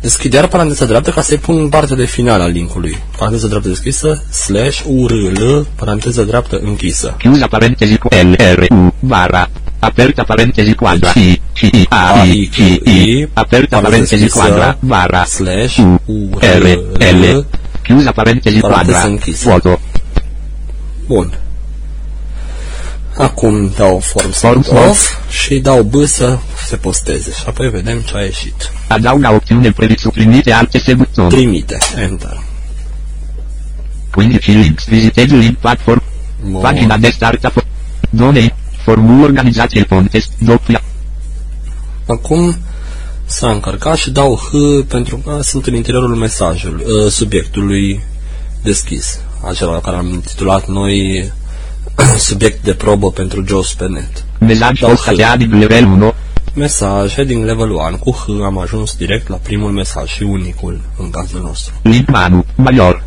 deschid 0.00 0.32
iar 0.32 0.46
paranteza 0.46 0.84
dreaptă 0.84 1.10
ca 1.10 1.20
să-i 1.20 1.36
pun 1.36 1.58
în 1.58 1.68
partea 1.68 1.96
de 1.96 2.04
final 2.04 2.40
a 2.40 2.46
linkului. 2.46 2.98
Paranteza 3.18 3.46
dreaptă 3.46 3.68
deschisă, 3.68 4.22
slash 4.44 4.80
URL, 4.86 5.66
paranteza 5.76 6.22
dreaptă 6.22 6.58
închisă. 6.62 7.14
Chiusa 7.18 7.46
parentesi 7.46 7.96
qu- 7.98 8.08
L 8.14 8.34
R 8.54 8.66
U 8.74 8.94
barra. 9.00 9.48
Aperta 9.82 10.24
parentesi 10.24 10.74
quadra. 10.74 11.12
I 11.14 11.40
C 11.52 11.60
I 11.72 11.86
A 11.88 12.24
I 12.24 12.48
C 12.52 12.58
I. 12.84 13.28
Aperta 13.32 13.80
parentesi 13.80 14.28
quadra. 14.28 14.76
Barra. 14.80 15.24
slash 15.24 15.78
U 16.06 16.28
R 16.40 16.62
L. 16.62 16.82
URL. 17.00 17.46
Chiusa 17.82 18.12
parentesi 18.12 18.58
Paranteză 18.60 18.92
quadra. 18.92 19.08
închisă. 19.10 19.48
Foto. 19.48 19.80
Bun. 21.06 21.38
Acum 23.16 23.72
dau 23.76 23.98
form 23.98 24.30
Form 24.30 24.62
send 24.62 24.78
off. 24.78 24.88
off 24.88 25.30
și 25.30 25.58
dau 25.58 25.82
B 25.82 25.94
să 26.04 26.38
se 26.66 26.76
posteze 26.76 27.30
și 27.30 27.42
apoi 27.46 27.70
vedem 27.70 28.00
ce 28.00 28.16
a 28.16 28.20
ieșit. 28.20 28.72
Adauga 28.88 29.32
opțiune 29.34 29.70
presupprimite 29.72 30.52
alte 30.52 30.78
se 30.78 30.94
buton. 30.94 31.28
Trimite. 31.28 31.78
Enter. 31.96 32.40
15 34.14 34.52
links. 34.52 34.84
Visitezi 34.88 35.34
link 35.34 35.56
platform. 35.56 36.02
Bun. 36.44 36.60
Pagina 36.60 36.96
de 36.96 37.10
startup. 37.10 37.64
Donate. 38.10 38.54
Formul 38.84 39.22
organizație 39.22 39.82
contest. 39.82 40.32
Doppia. 40.38 40.82
Acum 42.06 42.56
s-a 43.24 43.50
încărcat 43.50 43.96
și 43.96 44.10
dau 44.10 44.34
H 44.34 44.50
pentru 44.88 45.16
că 45.16 45.38
sunt 45.42 45.66
în 45.66 45.74
interiorul 45.74 46.14
mesajului, 46.14 46.84
uh, 46.84 47.10
subiectului 47.10 48.00
deschis, 48.62 49.20
acela 49.48 49.72
la 49.72 49.80
care 49.80 49.96
am 49.96 50.08
intitulat 50.08 50.68
noi 50.68 51.24
subiect 52.28 52.64
de 52.64 52.74
probă 52.74 53.10
pentru 53.10 53.44
JOS 53.46 53.74
pe 53.74 53.86
net. 53.86 54.24
Mesaj 54.38 54.80
Da, 54.80 54.86
postatea 54.86 55.36
din 55.36 55.58
level 55.58 55.84
1. 55.84 56.12
Mesaj, 56.54 57.14
heading 57.14 57.44
level 57.44 57.70
1, 57.70 57.96
cu 57.98 58.10
H 58.10 58.44
am 58.44 58.58
ajuns 58.58 58.96
direct 58.96 59.28
la 59.28 59.36
primul 59.36 59.70
mesaj 59.70 60.08
și 60.08 60.22
unicul 60.22 60.80
în 60.98 61.10
cazul 61.10 61.40
nostru. 61.40 61.74
Link 61.82 62.10
manu. 62.10 62.44
Major. 62.56 63.02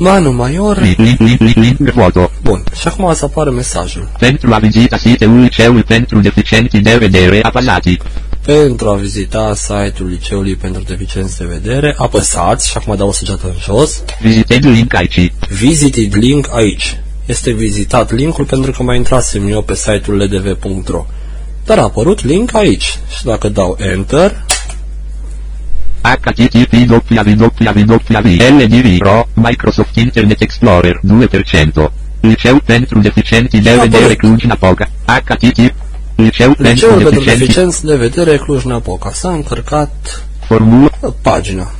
Manu 0.00 0.32
Maior, 0.32 0.80
Link, 0.80 0.98
link, 0.98 1.18
link, 1.18 1.40
link, 1.40 1.78
link, 1.78 1.92
foto. 1.92 2.30
bun, 2.42 2.64
și 2.80 2.88
acum 2.88 3.04
o 3.04 3.12
să 3.12 3.24
apară 3.24 3.50
mesajul. 3.50 4.08
Pentru 4.18 4.54
a 4.54 4.58
vizita 4.58 4.96
site-ul 4.96 5.40
liceului 5.40 5.82
pentru 5.82 6.20
deficienti 6.20 6.80
de 6.80 6.96
vedere 6.96 7.38
apăsați. 7.42 7.98
Pentru 8.44 8.88
a 8.88 8.94
vizita 8.94 9.54
site-ul 9.54 10.08
liceului 10.08 10.54
pentru 10.54 10.82
deficienți 10.82 11.38
de 11.38 11.44
vedere, 11.44 11.94
apăsați 11.98 12.68
și 12.68 12.76
acum 12.76 12.96
dau 12.96 13.08
o 13.08 13.12
săgeată 13.12 13.46
în 13.46 13.54
jos, 13.60 14.02
Vizitezi 14.20 14.68
link 14.68 14.94
aici. 14.94 15.32
Visited 15.48 16.14
link 16.14 16.48
aici. 16.52 17.00
Este 17.26 17.50
vizitat 17.50 18.12
linkul 18.12 18.44
pentru 18.44 18.70
că 18.70 18.82
mai 18.82 18.96
intrasem 18.96 19.48
eu 19.48 19.62
pe 19.62 19.74
site-ul 19.74 20.16
ldv.ro. 20.16 21.06
Dar 21.64 21.78
a 21.78 21.82
apărut 21.82 22.24
link 22.24 22.54
aici. 22.54 22.98
Și 23.16 23.24
dacă 23.24 23.48
dau 23.48 23.76
Enter, 23.80 24.44
http 26.10 26.72
www.ldv.ro 27.90 29.26
Microsoft 29.34 29.96
Internet 29.96 30.40
Explorer 30.40 31.00
2% 31.86 31.90
Liceu 32.20 32.60
pentru 32.64 32.98
deficienti 32.98 33.60
de 33.60 33.70
Și 33.70 33.76
vedere 33.78 34.02
apărut. 34.02 34.18
Cluj-Napoca 34.18 34.88
http 35.04 35.74
Liceu 36.14 36.52
pentru 36.52 36.72
Liceul 36.72 36.92
pentru 36.92 37.10
deficienti 37.10 37.38
deficienți 37.38 37.84
de 37.84 37.96
vedere 37.96 38.36
Cluj-Napoca. 38.36 39.10
S-a 39.12 39.30
încărcat 39.30 40.22
Formulă 40.46 40.90
uh, 41.00 41.12
pagina. 41.22 41.70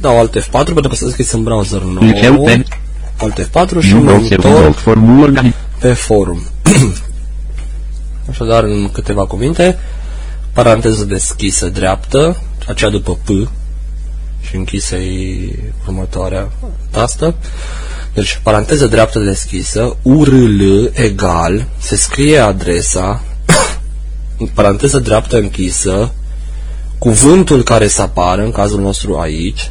Dau 0.00 0.18
Alt 0.18 0.38
F4 0.40 0.48
pentru 0.50 0.88
că 0.88 0.94
s-a 0.94 1.04
deschis 1.04 1.32
în 1.32 1.42
browser 1.42 1.80
nou. 1.80 2.02
Liceu 2.02 2.42
pentru 2.42 2.78
Alt 3.18 3.40
F4 3.40 3.80
și 3.80 3.92
Nu 3.92 4.00
mă 4.00 4.04
vreau 4.04 4.22
să 4.22 4.36
vă 4.38 4.48
întorc 4.48 4.76
Formulă 4.76 5.22
organi 5.22 5.54
pe 5.78 5.92
forum. 5.92 6.40
Așadar, 8.30 8.64
în 8.64 8.90
câteva 8.92 9.26
cuvinte, 9.26 9.78
paranteză 10.56 11.04
deschisă 11.04 11.68
dreaptă, 11.68 12.42
aceea 12.66 12.90
după 12.90 13.18
P 13.24 13.28
și 14.40 14.56
închisă 14.56 14.96
e 14.96 15.72
următoarea 15.86 16.50
tastă. 16.90 17.34
Deci, 18.14 18.40
paranteză 18.42 18.86
dreaptă 18.86 19.18
deschisă, 19.18 19.96
URL 20.02 20.90
egal, 20.92 21.66
se 21.78 21.96
scrie 21.96 22.38
adresa, 22.38 23.22
paranteză 24.54 24.98
dreaptă 24.98 25.36
închisă, 25.36 26.12
cuvântul 26.98 27.62
care 27.62 27.88
să 27.88 28.02
apară, 28.02 28.42
în 28.42 28.50
cazul 28.50 28.80
nostru 28.80 29.16
aici, 29.16 29.70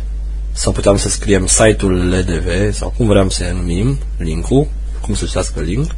sau 0.52 0.72
puteam 0.72 0.98
să 0.98 1.10
scriem 1.10 1.46
site-ul 1.46 2.10
LDV, 2.10 2.74
sau 2.74 2.94
cum 2.98 3.08
vreau 3.08 3.30
să 3.30 3.44
numim, 3.54 4.00
linkul, 4.18 4.68
cum 5.02 5.16
să 5.16 5.26
citească 5.26 5.60
link, 5.60 5.92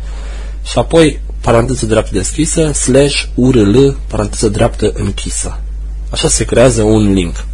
și 0.64 0.78
apoi 0.78 1.20
paranteză 1.48 1.86
dreaptă 1.86 2.10
deschisă, 2.14 2.72
slash 2.72 3.24
URL, 3.34 3.98
paranteză 4.08 4.50
dreaptă 4.50 4.92
închisă. 4.94 5.60
Așa 6.10 6.28
se 6.28 6.46
creează 6.46 6.82
un 6.82 7.14
link. 7.14 7.46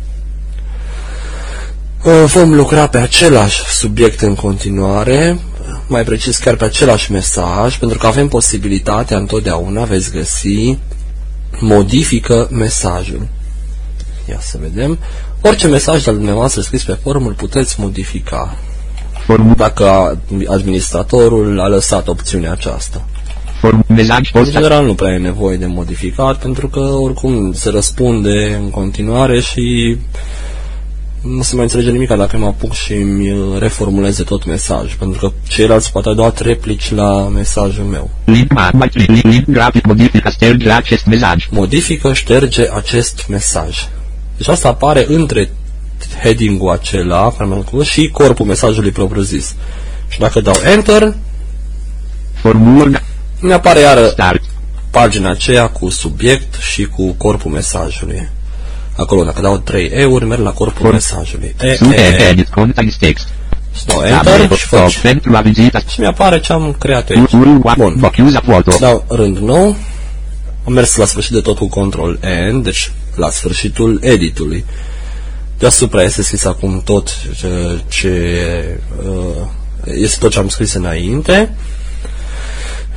Uh, 2.04 2.24
Vom 2.26 2.54
lucra 2.54 2.88
pe 2.88 2.98
același 2.98 3.64
subiect 3.66 4.22
în 4.22 4.36
continuare, 4.36 5.40
mai 5.88 6.04
precis 6.04 6.38
chiar 6.38 6.56
pe 6.56 6.66
același 6.66 7.12
mesaj, 7.12 7.78
pentru 7.78 7.98
că 7.98 8.08
avem 8.08 8.28
posibilitatea 8.28 9.18
întotdeauna, 9.18 9.84
veți 9.84 10.12
găsi, 10.12 10.78
modifică 11.60 12.48
mesajul. 12.52 13.28
Ia 14.30 14.40
să 14.42 14.58
vedem. 14.62 15.00
Orice 15.42 15.68
mesaj 15.68 16.04
de-al 16.04 16.16
dumneavoastră 16.16 16.62
scris 16.62 16.84
pe 16.84 16.98
forum 17.04 17.26
îl 17.26 17.34
puteți 17.34 17.80
modifica 17.80 18.58
Formulă 19.26 19.54
dacă 19.58 20.18
administratorul 20.48 21.60
a 21.60 21.68
lăsat 21.68 22.08
opțiunea 22.08 22.52
aceasta. 22.52 23.06
Form 23.64 23.84
Mesaj 23.88 24.18
În 24.34 24.42
posta 24.42 24.60
general 24.60 24.86
nu 24.86 24.94
prea 24.94 25.14
e 25.14 25.18
nevoie 25.18 25.58
de 25.58 25.66
modificat 25.66 26.38
pentru 26.38 26.68
că 26.68 26.80
oricum 26.80 27.54
se 27.54 27.70
răspunde 27.70 28.60
în 28.62 28.70
continuare 28.70 29.40
și 29.40 29.98
nu 31.22 31.42
se 31.42 31.56
mai 31.56 31.64
înțelege 31.64 31.92
nimic 31.92 32.08
dacă 32.08 32.38
mă 32.38 32.46
apuc 32.46 32.74
și 32.74 32.94
îmi 32.94 33.56
reformuleze 33.60 34.24
tot 34.24 34.46
mesaj, 34.46 34.96
pentru 34.96 35.20
că 35.20 35.34
ceilalți 35.48 35.92
poate 35.92 36.08
au 36.08 36.14
dat 36.14 36.40
replici 36.40 36.92
la 36.92 37.28
mesajul 37.28 37.84
meu. 37.84 38.10
Link 38.26 38.54
manu 38.54 38.86
Link 38.92 39.24
link 39.24 39.50
grafic 39.50 39.86
modifica 39.86 40.30
șterge 40.30 40.72
acest 40.72 41.06
mesaj 41.06 41.48
Modifică, 41.52 42.14
șterge 42.14 42.66
acest 42.74 43.26
mesaj. 43.30 43.88
Deci 44.38 44.48
asta 44.48 44.68
apare 44.68 45.06
între 45.08 45.50
heading-ul 46.24 46.70
acela 46.70 47.32
care 47.38 47.50
am 47.54 47.64
spus, 47.68 47.88
și 47.88 48.10
corpul 48.10 48.46
mesajului 48.46 48.92
propriu-zis. 48.92 49.56
Și 50.08 50.20
dacă 50.20 50.42
dau 50.42 50.56
Enter, 50.74 51.16
Formulă 52.34 53.02
mi 53.48 53.54
apare 53.54 53.80
iară 53.80 54.08
Start 54.08 54.42
pagina 54.90 55.30
aceea 55.30 55.68
cu 55.70 55.90
subiect 55.90 56.54
și 56.56 56.86
cu 56.86 57.12
corpul 57.12 57.52
mesajului. 57.52 58.30
Acolo, 58.98 59.24
dacă 59.24 59.42
dau 59.42 59.58
3 59.58 59.88
euro, 59.88 60.26
merg 60.26 60.42
la 60.42 60.52
corpul 60.52 60.86
For- 60.86 60.92
mesajului. 60.94 61.56
E, 61.62 61.76
Sute 61.76 61.96
e, 62.02 62.24
e. 62.24 62.28
edit 62.30 62.48
context 62.48 62.98
text 63.00 63.28
Și 63.76 63.86
dau 63.86 64.02
Tabel 64.02 64.40
Enter 64.42 64.58
și 64.58 64.66
stop 64.66 64.80
faci. 64.80 64.98
pentru 65.00 65.36
a 65.36 65.42
vizita 65.42 65.80
Și 65.80 66.00
mi 66.00 66.06
apare 66.06 66.40
ce 66.40 66.54
am 66.54 66.76
creat 66.80 67.10
eu 67.10 67.20
aici. 67.20 67.32
Bun. 67.32 67.96
Bun. 68.00 68.10
Chiusa 68.10 68.42
foto 68.46 68.72
Dau 68.80 69.06
rând 69.10 69.38
nou. 69.38 69.76
Am 70.66 70.74
mers 70.74 70.96
la 70.96 71.06
sfârșit 71.06 71.32
de 71.32 71.40
tot 71.42 71.58
cu 71.58 71.68
Control 71.68 72.20
N, 72.52 72.62
deci 72.62 72.92
la 73.16 73.30
sfârșitul 73.30 74.00
editului. 74.04 74.66
Deasupra 75.58 76.04
este 76.04 76.22
scris 76.22 76.46
acum 76.46 76.82
tot 76.86 77.10
ce, 77.40 77.80
ce 77.88 78.80
uh, 79.08 79.46
este 79.96 80.18
tot 80.20 80.32
ce 80.32 80.40
am 80.40 80.48
scris 80.50 80.74
înainte. 80.74 81.56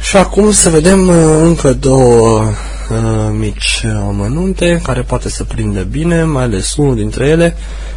Și 0.01 0.17
acum 0.17 0.53
să 0.53 0.71
vedem 0.71 1.09
uh, 1.09 1.39
încă 1.41 1.73
două 1.73 2.45
uh, 2.91 3.29
mici 3.39 3.83
amănunte 3.85 4.81
care 4.83 5.03
poate 5.03 5.29
să 5.29 5.45
prindă 5.45 5.83
bine, 5.83 6.25
mai 6.25 6.43
ales 6.43 6.77
unul 6.77 6.95
dintre 6.95 7.27
ele, 7.27 7.57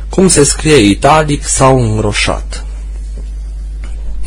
cum 0.09 0.27
se 0.27 0.43
scrie 0.43 0.75
italic 0.75 1.43
sau 1.43 1.93
înroșat. 1.93 2.65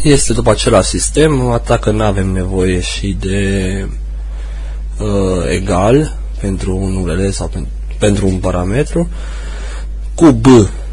Este 0.03 0.33
după 0.33 0.51
același 0.51 0.89
sistem, 0.89 1.51
atât 1.51 1.81
că 1.81 1.91
nu 1.91 2.03
avem 2.03 2.29
nevoie 2.29 2.81
și 2.81 3.17
de 3.21 3.89
uh, 4.99 5.51
egal 5.51 6.19
pentru 6.41 6.77
un 6.77 6.97
URL 6.97 7.29
sau 7.31 7.49
pentru, 7.49 7.71
pentru 7.99 8.27
un 8.27 8.37
parametru. 8.37 9.09
Cu 10.15 10.31
B 10.31 10.47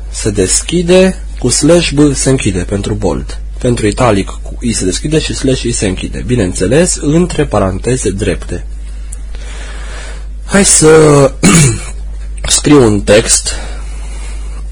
se 0.09 0.29
deschide, 0.29 1.23
cu 1.39 1.49
slash 1.49 1.91
B 1.91 2.13
se 2.13 2.29
închide 2.29 2.59
pentru 2.59 2.93
bold. 2.93 3.39
Pentru 3.59 3.87
italic 3.87 4.27
cu 4.27 4.57
I 4.61 4.71
se 4.71 4.85
deschide 4.85 5.19
și 5.19 5.33
slash 5.33 5.61
I 5.61 5.71
se 5.71 5.87
închide. 5.87 6.23
Bineînțeles, 6.25 6.95
între 6.95 7.45
paranteze 7.45 8.11
drepte. 8.11 8.65
Hai 10.45 10.65
să 10.65 11.33
scriu 12.57 12.83
un 12.85 13.01
text 13.01 13.49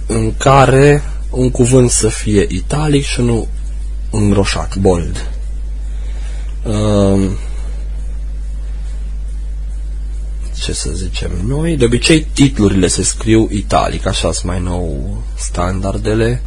în 0.07 0.33
care 0.37 1.03
un 1.29 1.51
cuvânt 1.51 1.89
să 1.89 2.07
fie 2.07 2.45
italic 2.49 3.05
și 3.05 3.21
nu 3.21 3.47
îngroșat, 4.11 4.75
bold. 4.75 5.29
Uh, 6.63 7.31
ce 10.59 10.73
să 10.73 10.89
zicem 10.93 11.31
noi, 11.45 11.77
de 11.77 11.85
obicei 11.85 12.27
titlurile 12.33 12.87
se 12.87 13.03
scriu 13.03 13.49
italic, 13.51 14.05
așa 14.05 14.31
sunt 14.31 14.51
mai 14.51 14.59
nou 14.59 15.17
standardele. 15.35 16.41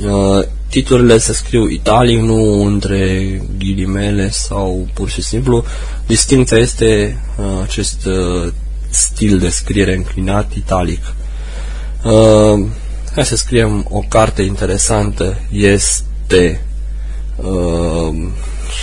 Uh, 0.00 0.44
titlurile 0.68 1.18
se 1.18 1.32
scriu 1.32 1.68
italic, 1.68 2.20
nu 2.20 2.62
între 2.62 3.42
ghilimele 3.58 4.30
sau 4.30 4.88
pur 4.94 5.08
și 5.08 5.22
simplu. 5.22 5.64
Distinția 6.06 6.56
este 6.56 7.20
uh, 7.38 7.44
acest 7.62 8.04
uh, 8.04 8.52
stil 8.90 9.38
de 9.38 9.48
scriere 9.48 9.94
înclinat 9.94 10.54
italic. 10.54 11.14
Uh, 12.04 12.66
hai 13.14 13.24
să 13.24 13.36
scriem 13.36 13.86
o 13.90 14.00
carte 14.08 14.42
interesantă 14.42 15.38
este 15.50 16.60
uh, 17.36 18.28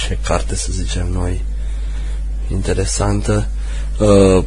ce 0.07 0.17
carte 0.23 0.55
să 0.55 0.67
zicem 0.71 1.07
noi 1.11 1.41
interesantă 2.51 3.47
uh, 3.99 4.43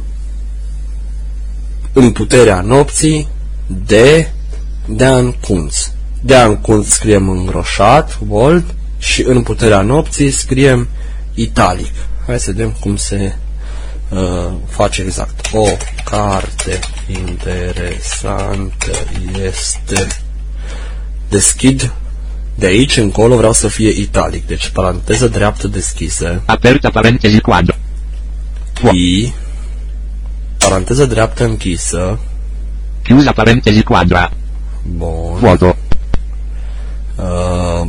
în 1.93 2.11
puterea 2.11 2.61
nopții 2.61 3.27
de 3.67 4.31
Dean 4.87 5.31
Kunz. 5.31 5.91
Dean 6.27 6.57
Kunz 6.57 6.87
scriem 6.87 7.29
în 7.29 7.47
roșat, 7.51 8.19
bold, 8.19 8.75
și 8.97 9.21
în 9.21 9.43
puterea 9.43 9.81
nopții 9.81 10.31
scriem 10.31 10.87
italic. 11.33 11.93
Hai 12.25 12.39
să 12.39 12.51
vedem 12.51 12.75
cum 12.79 12.95
se 12.95 13.35
uh, 14.09 14.53
face 14.69 15.01
exact. 15.01 15.49
O 15.53 15.65
carte 16.03 16.79
interesantă 17.07 18.91
este 19.45 20.07
deschid 21.29 21.93
de 22.55 22.65
aici 22.65 22.97
încolo 22.97 23.35
vreau 23.35 23.53
să 23.53 23.67
fie 23.67 23.89
italic, 23.89 24.47
deci 24.47 24.69
paranteză 24.69 25.27
dreaptă 25.27 25.67
deschisă. 25.67 26.41
Aperta 26.45 26.89
parentesi 26.89 27.39
quadro. 27.39 27.75
I, 28.91 29.33
paranteză 30.57 31.05
dreaptă 31.05 31.43
închisă. 31.43 32.19
Chiusa 33.03 33.31
parentesi 33.31 33.81
quadra. 33.81 34.31
Bun. 34.83 35.37
Vuoto. 35.39 35.75
Uh, 37.17 37.87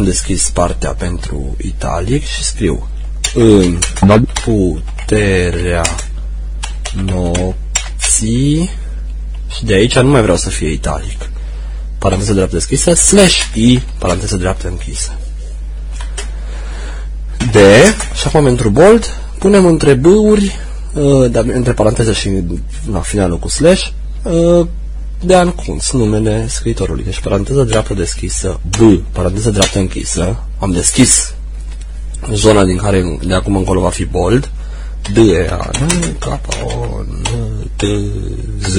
am 0.00 0.06
deschis 0.06 0.50
partea 0.50 0.90
pentru 0.90 1.56
italic 1.58 2.24
și 2.24 2.42
scriu 2.44 2.88
în 3.34 3.78
Nod. 4.06 4.28
puterea 4.44 5.82
nopții 7.04 8.70
și 9.54 9.64
de 9.64 9.74
aici 9.74 9.98
nu 9.98 10.10
mai 10.10 10.22
vreau 10.22 10.36
să 10.36 10.48
fie 10.48 10.68
italic. 10.68 11.30
Paranteză 11.98 12.32
dreaptă 12.32 12.54
deschisă, 12.54 12.94
slash 12.94 13.42
i, 13.54 13.82
paranteză 13.98 14.36
dreaptă 14.36 14.68
închisă. 14.68 15.18
De, 17.52 17.94
și 18.14 18.26
acum 18.26 18.44
pentru 18.44 18.68
bold, 18.68 19.20
punem 19.38 19.66
între 19.66 19.94
b-uri, 19.94 20.58
uh, 20.94 21.30
dar 21.30 21.44
între 21.44 21.72
paranteză 21.72 22.12
și 22.12 22.42
la 22.92 23.00
finalul 23.00 23.38
cu 23.38 23.48
slash, 23.48 23.88
uh, 25.20 25.26
de 25.26 25.34
Ancuns, 25.34 25.92
numele 25.92 26.46
scriitorului. 26.48 27.04
Deci 27.04 27.20
paranteză 27.20 27.62
dreaptă 27.62 27.94
deschisă, 27.94 28.60
B, 28.78 29.02
paranteză 29.12 29.50
dreaptă 29.50 29.78
închisă. 29.78 30.42
Am 30.58 30.70
deschis 30.70 31.34
zona 32.32 32.64
din 32.64 32.76
care 32.76 33.18
de 33.26 33.34
acum 33.34 33.56
încolo 33.56 33.80
va 33.80 33.90
fi 33.90 34.04
bold. 34.04 34.50
D, 35.12 35.16
A, 35.50 35.70
N, 35.84 36.16
K, 36.18 36.26
O, 36.64 37.02
N, 37.06 37.70
T, 37.76 37.82
Z. 38.68 38.74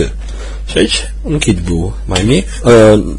Și 0.66 0.78
aici 0.78 1.14
închid 1.24 1.60
B 1.60 1.94
mai 2.06 2.24
mic. 2.26 2.48
Uh, 2.64 3.16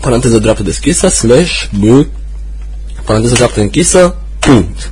paranteză 0.00 0.38
dreaptă 0.38 0.62
deschisă, 0.62 1.08
slash, 1.08 1.64
B, 1.78 2.06
paranteză 3.04 3.34
dreaptă 3.34 3.60
închisă, 3.60 4.16
punct. 4.38 4.90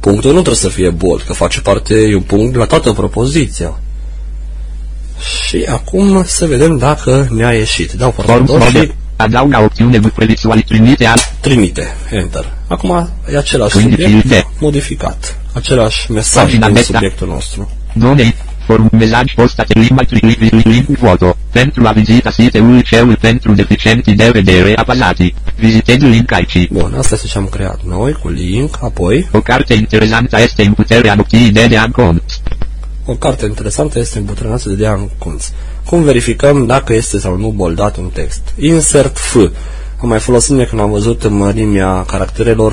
Punctul 0.00 0.32
nu 0.32 0.40
trebuie 0.40 0.54
să 0.54 0.68
fie 0.68 0.90
bold, 0.90 1.22
că 1.22 1.32
face 1.32 1.60
parte, 1.60 1.94
e 1.94 2.14
un 2.14 2.22
punct 2.22 2.56
la 2.56 2.64
toată 2.64 2.92
propoziția. 2.92 3.78
Și 5.46 5.66
acum 5.70 6.22
să 6.26 6.46
vedem 6.46 6.76
dacă 6.78 7.28
ne-a 7.30 7.52
ieșit. 7.52 7.92
Dau 7.92 8.10
Form 8.10 8.26
formator 8.26 8.68
și 8.68 8.76
mode. 8.76 8.94
Adauga 9.16 9.62
opțiune 9.62 10.00
visuali 10.14 10.62
trimite 10.62 11.06
al 11.06 11.18
trimite. 11.40 11.96
Enter. 12.10 12.52
Acum 12.68 13.08
e 13.32 13.36
același 13.36 13.72
Quindi 13.74 13.90
subiect 13.90 14.20
filde. 14.20 14.46
modificat. 14.60 15.38
Același 15.52 16.12
mesaj 16.12 16.44
Pagina 16.44 16.66
din 16.66 16.74
meta. 16.74 16.86
subiectul 16.92 17.28
nostru. 17.28 17.70
Donate. 17.92 18.34
Forum 18.66 18.88
mesaj 18.92 19.34
postate 19.34 19.78
limba 19.78 20.02
tri 20.02 20.36
link 20.64 20.86
vuoto. 20.98 21.36
Pentru 21.52 21.86
a 21.86 21.92
vizita 21.92 22.30
site-ul 22.30 22.80
ceul 22.80 23.16
pentru 23.20 23.52
deficienti 23.54 24.12
de 24.12 24.30
vedere 24.30 24.72
apasati. 24.76 25.34
Vizitezi 25.56 26.04
link 26.04 26.32
aici. 26.32 26.68
Bun, 26.70 26.94
asta 26.98 27.14
este 27.14 27.26
ce 27.26 27.38
am 27.38 27.46
creat 27.46 27.80
noi 27.84 28.12
cu 28.12 28.28
link, 28.28 28.78
apoi 28.82 29.28
O 29.32 29.40
carte 29.40 29.74
interesantă 29.74 30.40
este 30.40 30.62
în 30.62 30.72
puterea 30.72 31.14
nopții 31.14 31.50
de 31.50 31.66
de 31.66 31.76
Ancon. 31.76 32.22
O 33.06 33.14
carte 33.14 33.44
interesantă 33.46 33.98
este 33.98 34.18
în 34.18 34.24
puterea 34.24 34.48
noastră 34.48 34.70
de 34.70 34.76
Dean 34.76 35.08
Kunz. 35.18 35.52
Cum 35.86 36.02
verificăm 36.02 36.66
dacă 36.66 36.92
este 36.92 37.18
sau 37.18 37.36
nu 37.36 37.48
boldat 37.48 37.96
un 37.96 38.10
text? 38.12 38.40
Insert 38.56 39.18
F. 39.18 39.34
Am 40.00 40.08
mai 40.08 40.20
folosit 40.20 40.50
bine 40.50 40.64
când 40.64 40.80
am 40.80 40.90
văzut 40.90 41.28
mărimea 41.28 42.04
caracterelor 42.04 42.72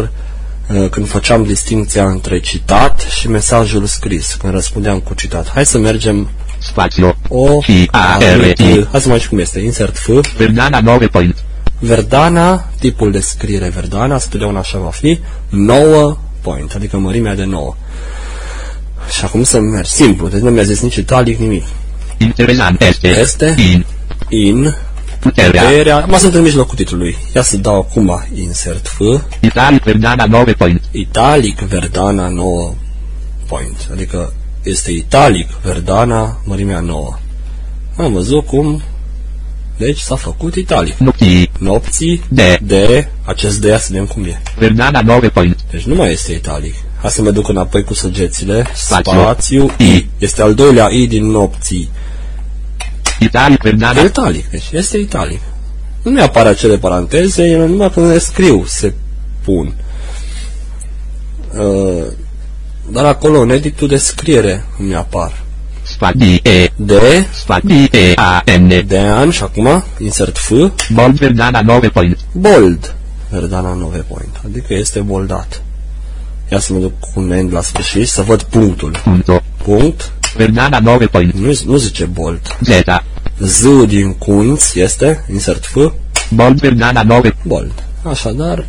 uh, 0.69 0.89
când 0.89 1.07
făceam 1.07 1.43
distinția 1.43 2.07
între 2.07 2.39
citat 2.39 2.99
și 2.99 3.29
mesajul 3.29 3.85
scris, 3.85 4.33
când 4.33 4.53
răspundeam 4.53 4.99
cu 4.99 5.13
citat. 5.13 5.49
Hai 5.49 5.65
să 5.65 5.77
mergem 5.77 6.29
Spazio. 6.59 7.15
O, 7.27 7.57
C, 7.57 7.65
A, 7.91 8.17
R, 8.17 8.51
T. 8.51 8.87
Hai 8.91 9.01
să 9.01 9.07
mai 9.07 9.19
și 9.19 9.29
cum 9.29 9.39
este. 9.39 9.59
Insert 9.59 9.97
F. 9.97 10.09
Verdana 10.37 10.79
9 10.79 10.97
point. 10.97 11.43
Verdana, 11.79 12.69
tipul 12.79 13.11
de 13.11 13.19
scriere 13.19 13.69
Verdana, 13.69 14.17
totdeauna 14.17 14.59
așa 14.59 14.77
va 14.77 14.89
fi, 14.89 15.19
9 15.49 16.17
point, 16.41 16.73
adică 16.75 16.97
mărimea 16.97 17.35
de 17.35 17.43
9. 17.43 17.75
Și 19.09 19.25
acum 19.25 19.43
să 19.43 19.59
merg 19.59 19.85
simplu, 19.85 20.27
deci 20.27 20.41
nu 20.41 20.49
mi-a 20.49 20.63
zis 20.63 20.81
nici 20.81 20.95
italic, 20.95 21.37
nimic. 21.37 21.63
Interesant 22.17 22.81
este. 22.81 23.07
Este? 23.07 23.55
In. 23.57 23.85
In, 24.29 24.75
Puterea. 25.19 25.61
puterea, 25.63 25.95
acum 25.95 26.17
sunt 26.17 26.33
în 26.33 26.41
mijlocul 26.41 26.75
titlului. 26.75 27.17
Ia 27.35 27.41
să 27.41 27.57
dau 27.57 27.75
acum 27.77 28.23
insert 28.35 28.87
F, 28.87 28.99
Italic 29.39 29.83
Verdana 29.83 30.25
9 30.25 30.43
point. 30.57 30.81
italic 30.91 31.59
Verdana 31.59 32.27
9 32.27 32.73
point, 33.47 33.89
adică 33.91 34.33
este 34.63 34.91
italic 34.91 35.47
Verdana, 35.63 36.37
mărimea 36.43 36.79
9. 36.79 37.17
Am 37.97 38.13
văzut 38.13 38.45
cum, 38.45 38.81
deci 39.77 39.99
s-a 39.99 40.15
făcut 40.15 40.55
italic. 40.55 40.97
Nopții. 40.97 41.51
Nopții 41.59 42.23
De. 42.27 42.57
de, 42.61 43.07
acest 43.23 43.61
de, 43.61 43.67
ia 43.67 43.79
să 43.79 43.87
vedem 43.91 44.05
cum 44.05 44.23
e. 44.23 44.41
Verdana 44.57 45.01
9 45.01 45.19
point. 45.19 45.57
Deci 45.71 45.83
nu 45.83 45.95
mai 45.95 46.11
este 46.11 46.31
italic. 46.31 46.73
Hai 47.01 47.09
să 47.11 47.21
mă 47.21 47.31
duc 47.31 47.47
înapoi 47.47 47.83
cu 47.83 47.93
săgețile. 47.93 48.65
Spațiu. 48.73 49.11
Spațiu 49.11 49.71
I. 49.77 50.07
Este 50.17 50.41
al 50.41 50.53
doilea 50.53 50.87
I 50.89 51.07
din 51.07 51.25
nopții. 51.25 51.89
Italic 53.19 53.61
Verdana. 53.61 54.01
E 54.01 54.05
italic, 54.05 54.49
deci 54.49 54.69
este 54.71 54.97
italic. 54.97 55.39
Nu 56.01 56.11
mi 56.11 56.21
apare 56.21 56.49
acele 56.49 56.77
paranteze, 56.77 57.43
ele 57.43 57.65
numai 57.65 57.91
când 57.91 58.07
le 58.07 58.17
scriu 58.19 58.63
se 58.67 58.93
pun. 59.43 59.73
Uh, 61.57 62.03
dar 62.91 63.05
acolo 63.05 63.39
în 63.39 63.49
editul 63.49 63.87
de 63.87 63.97
scriere 63.97 64.65
mi 64.77 64.95
apar. 64.95 65.43
Spadi 65.81 66.41
E. 66.43 66.71
De, 66.75 67.25
Spadi 67.33 67.83
E 67.91 68.13
A 68.15 68.43
N. 68.59 68.87
de 68.87 68.97
an 68.99 69.29
și 69.29 69.43
acum 69.43 69.83
insert 69.99 70.37
F, 70.37 70.51
Bold 70.93 71.17
Verdana 71.17 71.61
9 71.61 71.79
point. 71.79 72.17
bold. 72.31 72.95
Verdana 73.29 73.73
9 73.73 73.91
point, 74.07 74.41
adică 74.45 74.73
este 74.73 74.99
boldat. 74.99 75.61
Ia 76.51 76.59
să 76.59 76.73
mă 76.73 76.79
duc 76.79 76.99
cu 76.99 77.11
un 77.13 77.31
end 77.31 77.53
la 77.53 77.61
sfârșit 77.61 78.07
să 78.07 78.21
văd 78.21 78.43
punctul. 78.43 78.99
Punto. 79.03 79.41
punct, 79.63 80.11
Verdana 80.35 80.79
9 80.79 80.97
point. 80.97 81.33
nu, 81.33 81.59
nu 81.65 81.75
zice 81.75 82.05
bold. 82.05 82.57
Z. 82.61 82.69
Z 83.39 83.85
din 83.87 84.13
cunț 84.13 84.73
este, 84.73 85.25
insert 85.31 85.65
F, 85.65 85.75
Bold 86.29 86.59
Verdana 86.59 87.03
9. 87.03 87.21
bold. 87.43 87.83
Așadar, 88.03 88.65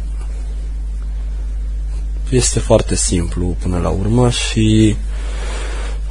este 2.31 2.59
foarte 2.59 2.95
simplu 2.95 3.57
până 3.63 3.79
la 3.79 3.89
urmă 3.89 4.31
și 4.31 4.97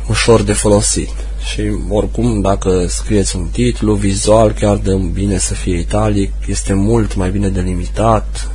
ușor 0.10 0.42
de 0.42 0.54
folosit. 0.54 1.10
Și 1.52 1.62
oricum, 1.90 2.42
dacă 2.42 2.86
scrieți 2.88 3.36
un 3.36 3.48
titlu 3.52 3.94
vizual, 3.94 4.52
chiar 4.52 4.76
dă 4.76 4.96
bine 4.96 5.38
să 5.38 5.54
fie 5.54 5.80
italic, 5.80 6.32
este 6.48 6.74
mult 6.74 7.16
mai 7.16 7.30
bine 7.30 7.50
delimitat. 7.50 8.50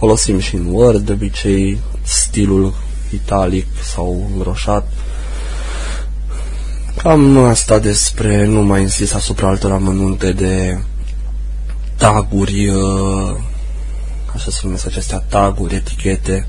Mm, 0.00 0.02
e- 0.02 0.06
Folosim 0.06 0.38
și 0.38 0.54
în 0.54 0.66
Word, 0.66 1.06
de 1.06 1.12
obicei, 1.12 1.78
stilul 2.02 2.74
italic 3.12 3.66
sau 3.82 4.28
îngroșat. 4.32 4.92
Cam 6.96 7.38
asta 7.38 7.78
despre, 7.78 8.44
nu 8.44 8.62
mai 8.62 8.80
insist 8.80 9.14
asupra 9.14 9.48
altor 9.48 9.72
amănunte 9.72 10.32
de 10.32 10.78
taguri, 11.96 12.68
uh, 12.68 13.36
așa 14.34 14.50
se 14.50 14.60
numesc 14.62 14.86
acestea, 14.86 15.18
taguri, 15.18 15.74
etichete, 15.74 16.46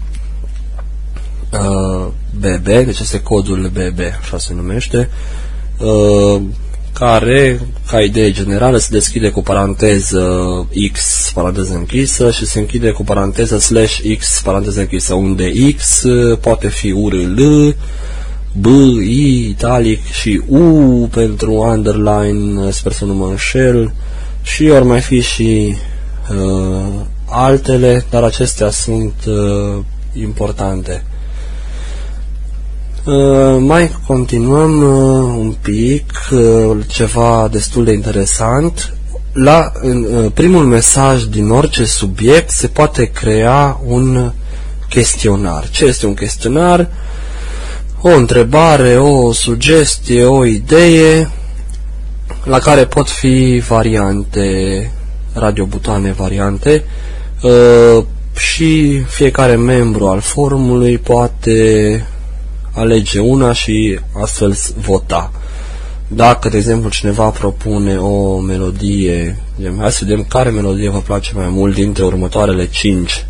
uh, 1.52 2.08
BB, 2.40 2.66
deci 2.66 3.00
este 3.00 3.22
codul 3.22 3.70
BB, 3.70 4.00
așa 4.20 4.38
se 4.38 4.54
numește, 4.54 5.10
uh, 5.78 6.42
care, 7.00 7.60
ca 7.88 8.02
idee 8.02 8.32
generală, 8.32 8.78
se 8.78 8.88
deschide 8.92 9.30
cu 9.30 9.42
paranteză 9.42 10.26
X, 10.92 11.32
paranteză 11.34 11.74
închisă, 11.74 12.32
și 12.32 12.46
se 12.46 12.60
închide 12.60 12.92
cu 12.92 13.04
paranteză 13.04 13.60
slash 13.60 14.00
X, 14.18 14.42
paranteză 14.44 14.80
închisă, 14.80 15.14
unde 15.14 15.52
X 15.76 16.04
uh, 16.04 16.38
poate 16.42 16.68
fi 16.68 16.92
URL, 16.92 17.42
B, 18.52 18.66
I, 19.02 19.48
italic 19.50 20.12
și 20.12 20.42
U 20.48 20.60
pentru 21.12 21.54
underline, 21.54 22.72
sper 22.72 22.92
să 22.92 23.06
nu 23.06 23.14
mă 23.14 23.28
înșel, 23.30 23.94
și 24.42 24.72
ar 24.74 24.84
mai 24.84 25.02
fi 25.02 25.22
și 25.22 25.76
uh, 26.32 26.94
altele, 27.26 28.06
dar 28.10 28.24
acestea 28.24 28.70
sunt 28.70 29.14
uh, 29.28 29.84
importante. 30.14 31.04
Uh, 33.08 33.58
mai 33.60 33.92
continuăm 34.08 34.82
uh, 34.82 35.36
un 35.40 35.56
pic, 35.62 36.12
uh, 36.32 36.78
ceva 36.88 37.48
destul 37.52 37.84
de 37.84 37.92
interesant. 37.92 38.94
La 39.34 39.72
în, 39.82 40.04
uh, 40.04 40.32
primul 40.34 40.66
mesaj 40.66 41.24
din 41.24 41.50
orice 41.50 41.86
subiect 41.86 42.50
se 42.50 42.68
poate 42.68 43.06
crea 43.06 43.80
un 43.86 44.32
chestionar. 44.90 45.70
Ce 45.70 45.86
este 45.86 46.06
un 46.06 46.14
chestionar? 46.14 46.88
O 48.02 48.10
întrebare, 48.10 48.98
o 48.98 49.32
sugestie, 49.32 50.24
o 50.24 50.46
idee 50.46 51.30
la 52.44 52.60
care 52.60 52.86
pot 52.86 53.10
fi 53.10 53.64
variante, 53.68 54.92
radiobutoane 55.34 56.12
variante 56.12 56.84
uh, 57.42 58.04
și 58.38 59.00
fiecare 59.00 59.56
membru 59.56 60.08
al 60.08 60.20
forumului 60.20 60.98
poate 60.98 62.06
alege 62.78 63.20
una 63.20 63.54
și 63.54 64.00
astfel 64.22 64.54
s- 64.54 64.74
vota. 64.82 65.32
Dacă, 66.08 66.50
de 66.50 66.58
exemplu, 66.58 66.90
cineva 66.90 67.30
propune 67.30 67.98
o 67.98 68.40
melodie, 68.40 69.38
zicem, 69.58 69.78
hai 69.80 69.92
să 69.92 70.00
vedem 70.06 70.24
care 70.24 70.50
melodie 70.50 70.90
vă 70.90 71.00
place 71.00 71.32
mai 71.36 71.48
mult 71.50 71.74
dintre 71.76 72.04
următoarele 72.04 72.68
5 72.68 73.26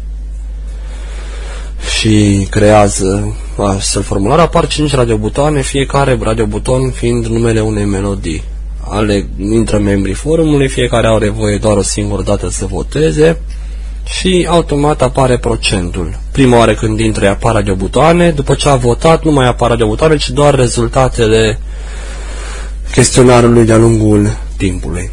și 2.00 2.48
creează 2.50 3.36
astfel 3.58 4.02
formular, 4.02 4.40
apar 4.40 4.68
5 4.68 4.94
radiobutoane, 4.94 5.62
fiecare 5.62 6.18
radiobuton 6.22 6.92
fiind 6.92 7.26
numele 7.26 7.60
unei 7.60 7.86
melodii. 7.86 8.44
Ale, 8.90 9.28
intră 9.40 9.78
membrii 9.78 10.14
forumului, 10.14 10.68
fiecare 10.68 11.08
are 11.08 11.30
voie 11.30 11.58
doar 11.58 11.78
o 11.78 11.82
singură 11.82 12.22
dată 12.22 12.50
să 12.50 12.66
voteze 12.66 13.38
și 14.08 14.48
automat 14.50 15.02
apare 15.02 15.38
procentul. 15.38 16.20
Prima 16.32 16.58
oară 16.58 16.74
când 16.74 17.00
intră 17.00 17.30
apar 17.30 17.54
radiobutoane, 17.54 18.32
după 18.32 18.54
ce 18.54 18.70
a 18.70 18.76
votat 18.76 19.24
nu 19.24 19.32
mai 19.32 19.48
apar 19.48 19.70
radiobutoane, 19.70 20.18
ci 20.18 20.30
doar 20.30 20.56
rezultatele 20.56 21.60
chestionarului 22.92 23.66
de-a 23.66 23.78
lungul 23.78 24.38
timpului. 24.58 25.12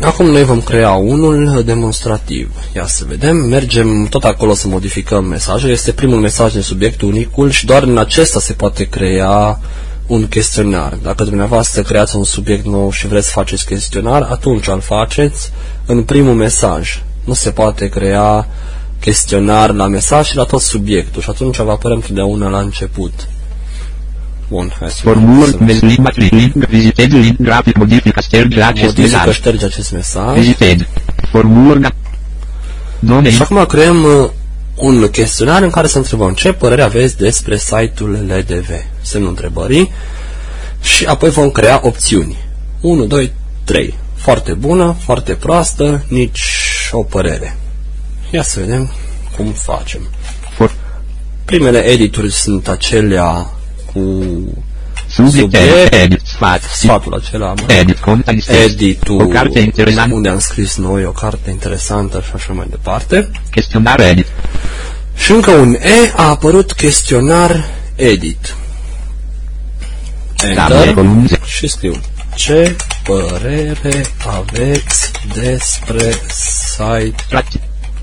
Acum 0.00 0.26
noi 0.26 0.44
vom 0.44 0.60
crea 0.60 0.90
unul 0.90 1.62
demonstrativ. 1.64 2.50
Ia 2.74 2.86
să 2.86 3.04
vedem, 3.08 3.36
mergem 3.36 4.06
tot 4.06 4.24
acolo 4.24 4.54
să 4.54 4.68
modificăm 4.68 5.24
mesajul. 5.24 5.70
Este 5.70 5.92
primul 5.92 6.18
mesaj 6.20 6.52
din 6.52 6.62
subiectul 6.62 7.08
unicul 7.08 7.50
și 7.50 7.66
doar 7.66 7.82
în 7.82 7.98
acesta 7.98 8.40
se 8.40 8.52
poate 8.52 8.84
crea 8.84 9.60
un 10.06 10.28
chestionar. 10.28 10.98
Dacă 11.02 11.24
dumneavoastră 11.24 11.82
creați 11.82 12.16
un 12.16 12.24
subiect 12.24 12.64
nou 12.64 12.90
și 12.90 13.06
vreți 13.06 13.26
să 13.26 13.32
faceți 13.32 13.66
chestionar, 13.66 14.22
atunci 14.22 14.66
îl 14.66 14.80
faceți 14.80 15.52
în 15.86 16.02
primul 16.02 16.34
mesaj. 16.34 17.02
Nu 17.28 17.34
se 17.34 17.50
poate 17.50 17.88
crea 17.88 18.48
chestionar 19.00 19.70
la 19.70 19.86
mesaj 19.86 20.26
și 20.26 20.36
la 20.36 20.44
tot 20.44 20.60
subiectul 20.60 21.22
și 21.22 21.30
atunci 21.30 21.56
va 21.56 21.72
apărea 21.72 21.96
întotdeauna 21.96 22.48
la 22.48 22.58
început. 22.58 23.12
Bun, 24.48 24.72
hai 24.80 24.90
să 24.90 24.96
Formul, 25.02 25.46
să- 25.50 25.56
link, 25.64 25.96
matric, 25.98 26.32
link, 26.32 26.52
visited, 26.54 27.12
link, 27.12 27.36
grafic, 27.40 27.76
modifica, 27.76 28.20
șterge 28.20 28.62
acest 28.62 28.84
modifică, 28.84 29.16
mesaj. 29.16 29.34
șterge 29.34 29.64
acest 29.64 29.92
mesaj. 29.92 30.38
Visited. 30.38 30.88
Formul, 31.30 31.80
na- 31.86 31.94
Nome, 32.98 33.30
Și 33.30 33.42
acum 33.42 33.64
creăm 33.66 34.04
uh, 34.04 34.30
un 34.76 35.08
chestionar 35.10 35.62
în 35.62 35.70
care 35.70 35.86
să 35.86 35.98
întrebăm 35.98 36.32
ce 36.32 36.52
părere 36.52 36.82
aveți 36.82 37.16
despre 37.16 37.56
site-ul 37.56 38.18
LDV. 38.28 38.68
Semnul 39.00 39.28
întrebării. 39.30 39.90
Și 40.82 41.04
apoi 41.04 41.30
vom 41.30 41.50
crea 41.50 41.80
opțiuni. 41.82 42.36
1, 42.80 43.04
2, 43.04 43.32
3. 43.64 43.94
Foarte 44.14 44.52
bună, 44.52 44.96
foarte 45.04 45.32
proastă, 45.32 46.04
nici 46.08 46.40
o 46.96 47.02
părere. 47.02 47.56
Ia 48.30 48.42
să 48.42 48.60
vedem 48.60 48.90
cum 49.36 49.46
facem. 49.52 50.00
for, 50.56 50.74
Primele 51.44 51.78
edituri 51.84 52.32
sunt 52.32 52.68
acelea 52.68 53.50
cu 53.92 54.00
subiect, 55.10 55.54
Subiect. 55.54 55.94
edit, 55.94 56.20
sfat, 56.24 56.62
sfatul 56.62 57.14
acela, 57.14 57.46
mă. 57.54 57.72
edit, 57.72 57.98
content, 57.98 58.48
editul, 58.64 59.20
o 59.22 59.26
carte 59.26 59.58
interesantă, 59.60 60.14
unde 60.14 60.28
am 60.28 60.38
scris 60.38 60.76
noi 60.76 61.04
o 61.04 61.10
carte 61.10 61.50
interesantă 61.50 62.20
și 62.26 62.30
așa 62.34 62.52
mai 62.52 62.66
departe. 62.70 63.30
chestionar, 63.50 64.00
edit, 64.00 64.26
Și 65.16 65.30
încă 65.32 65.50
un 65.50 65.72
E 65.74 66.12
a 66.16 66.28
apărut 66.28 66.72
chestionar 66.72 67.64
edit. 67.94 68.54
tabel, 70.54 70.76
Enter 70.76 70.94
column, 70.94 71.28
și 71.44 71.68
scriu 71.68 72.00
ce 72.38 72.76
părere 73.04 74.04
aveți 74.26 75.10
despre 75.34 76.14
practic, 77.28 77.60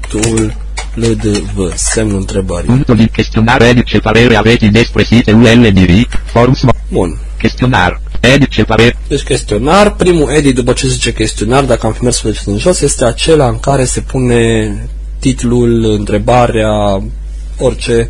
site-ul 0.10 0.56
LDV? 0.96 1.74
Semnul 1.76 2.18
întrebării. 2.18 2.68
punto 2.68 2.94
di 2.94 3.08
chestionar, 3.08 3.62
edit, 3.62 3.86
ce 3.86 4.00
parere 4.00 4.36
avete 4.36 4.68
despre 4.68 5.04
site-ul 5.04 5.42
LDV, 5.42 6.08
forums, 6.26 6.66
Bun. 6.92 7.18
chestionar, 7.38 8.02
edit, 8.20 8.50
ce 8.50 8.64
parere, 8.64 8.98
Deci 9.08 9.22
chestionar, 9.22 9.94
primul 9.94 10.30
edit 10.30 10.56
după 10.56 10.74
ce 10.74 10.88
zice 10.88 11.14
chestionar, 11.14 11.64
dacă 11.64 11.86
am 11.86 11.94
fi 11.94 12.04
mers 12.04 12.20
pe 12.20 12.28
degetul 12.28 12.54
în 12.54 12.60
jos, 12.60 12.82
este 12.82 13.06
acela 13.06 13.48
în 13.48 13.60
care 13.60 13.86
se 13.86 14.02
pune 14.02 14.90
titlul, 15.20 15.84
întrebarea, 15.98 17.04
orice 17.60 18.10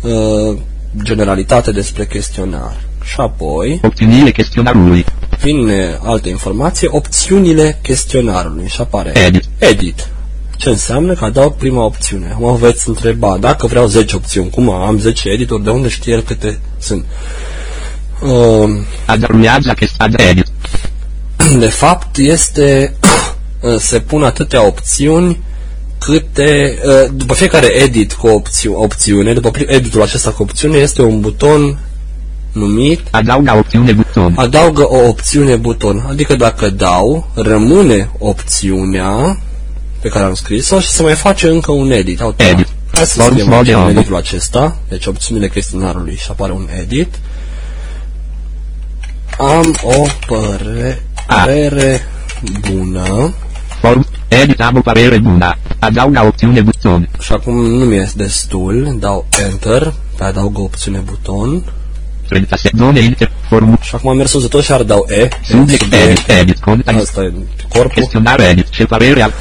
uh, 0.00 0.58
generalitate 1.02 1.70
despre 1.70 2.06
chestionar. 2.06 2.80
Și 3.04 3.16
apoi 3.16 3.80
opțiunile 3.82 4.30
chestionarului, 4.30 5.04
vine 5.42 5.98
altă 6.02 6.28
informație, 6.28 6.88
opțiunile 6.90 7.78
chestionarului 7.82 8.68
și 8.68 8.80
apare 8.80 9.12
Edit. 9.18 9.44
edit. 9.58 10.08
Ce 10.56 10.68
înseamnă 10.68 11.14
că 11.14 11.24
adaug 11.24 11.54
prima 11.54 11.84
opțiune. 11.84 12.36
Mă 12.38 12.52
veți 12.52 12.88
întreba, 12.88 13.36
dacă 13.40 13.66
vreau 13.66 13.86
10 13.86 14.16
opțiuni, 14.16 14.50
cum 14.50 14.70
am 14.70 14.98
10 14.98 15.28
edituri, 15.28 15.62
de 15.62 15.70
unde 15.70 15.88
știe 15.88 16.12
el 16.12 16.22
câte 16.22 16.58
sunt? 16.78 17.04
Uh, 18.22 18.70
adaruiază 19.06 19.72
chestionar, 19.72 20.20
edit, 20.20 20.46
de 21.58 21.68
fapt 21.68 22.16
este 22.16 22.94
se 23.78 24.00
pun 24.00 24.22
atâtea 24.22 24.66
opțiuni 24.66 25.40
câte 25.98 26.78
după 27.12 27.34
fiecare 27.34 27.66
edit 27.66 28.12
cu 28.12 28.26
opțiu, 28.26 28.74
opțiune, 28.82 29.32
după 29.32 29.50
pri- 29.50 29.66
editul 29.66 30.02
acesta 30.02 30.30
cu 30.30 30.42
opțiune 30.42 30.76
este 30.76 31.02
un 31.02 31.20
buton 31.20 31.78
numit? 32.52 33.00
Adaugă 33.10 33.54
opțiune 33.58 33.92
buton, 33.92 34.34
adaugă 34.36 34.82
o 34.88 35.08
opțiune 35.08 35.56
buton, 35.56 36.04
adică 36.08 36.34
dacă 36.36 36.70
dau, 36.70 37.30
rămâne 37.34 38.10
opțiunea 38.18 39.38
pe 40.00 40.08
care 40.08 40.24
am 40.24 40.34
scris-o 40.34 40.80
și 40.80 40.88
se 40.88 41.02
mai 41.02 41.14
face 41.14 41.48
încă 41.48 41.72
un 41.72 41.90
edit. 41.90 42.20
Automat. 42.20 42.52
Edit. 42.52 42.66
Hai 42.92 43.04
să 43.06 43.20
Form 43.20 43.28
scriem 43.28 43.46
small 43.46 43.66
aici 43.66 43.74
în 43.74 43.84
de 43.94 43.98
editul 43.98 44.16
acesta, 44.16 44.76
deci 44.88 45.06
opțiunile 45.06 45.48
chestionarului 45.48 46.16
și 46.16 46.26
apare 46.30 46.52
un 46.52 46.68
edit. 46.80 47.18
Am 49.38 49.76
o 49.82 50.06
păre- 50.26 51.02
A. 51.26 51.34
părere 51.34 52.00
bună. 52.70 53.32
Form, 53.80 54.06
edit, 54.28 54.60
am 54.60 54.76
o 54.76 54.80
parere 54.80 55.18
bună, 55.18 55.56
adaugă 55.78 56.22
opțiune 56.26 56.60
buton, 56.60 57.08
și 57.20 57.32
acum 57.32 57.54
nu 57.66 57.84
mi-e 57.84 58.10
destul, 58.14 58.96
dau 59.00 59.26
Enter. 59.50 59.94
Pe 60.16 60.24
adaugă 60.24 60.60
opțiune 60.60 60.98
buton 60.98 61.64
30 62.30 62.58
secțiune 62.58 63.00
inter, 63.00 63.30
formu, 63.48 63.78
și 63.82 63.94
acum 63.94 64.10
am 64.10 64.16
mers 64.16 64.32
uzător 64.32 64.62
și 64.62 64.72
ar 64.72 64.82
dau 64.82 65.06
E. 65.08 65.28
subiect, 65.44 65.92
edit, 65.92 66.28
edit, 66.40 66.58
contact, 66.58 66.98
Asta 66.98 67.22
e 67.22 67.32
corpul. 67.68 67.92
chestionare, 67.94 68.42
edit, 68.42 68.68
ce 68.68 68.84
parere 68.84 69.22
al, 69.22 69.32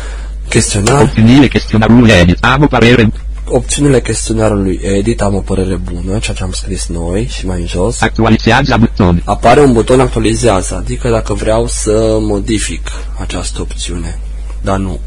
Chestionar. 0.50 1.02
opțiunile, 1.02 1.48
chestionarul, 1.48 2.10
edit, 2.10 2.38
am 2.46 2.64
o 2.64 2.68
parere, 2.68 3.12
Opțiunile 3.52 4.02
chestionarului 4.02 4.80
edit, 4.84 5.22
am 5.22 5.36
o 5.36 5.40
părere 5.40 5.76
bună, 5.76 6.18
ceea 6.20 6.36
ce 6.36 6.44
am 6.44 6.52
scris 6.52 6.88
noi 6.88 7.28
și 7.32 7.46
mai 7.46 7.60
în 7.60 7.68
jos. 7.68 8.02
actualizează 8.02 8.76
buton, 8.80 9.22
Apare 9.26 9.60
un 9.62 9.74
buton 9.74 10.00
actualizează, 10.00 10.76
adică 10.76 11.10
dacă 11.10 11.34
vreau 11.34 11.68
să 11.68 12.18
modific 12.22 12.92
această 13.22 13.62
opțiune. 13.62 14.20
Dar 14.62 14.78
nu. 14.78 15.00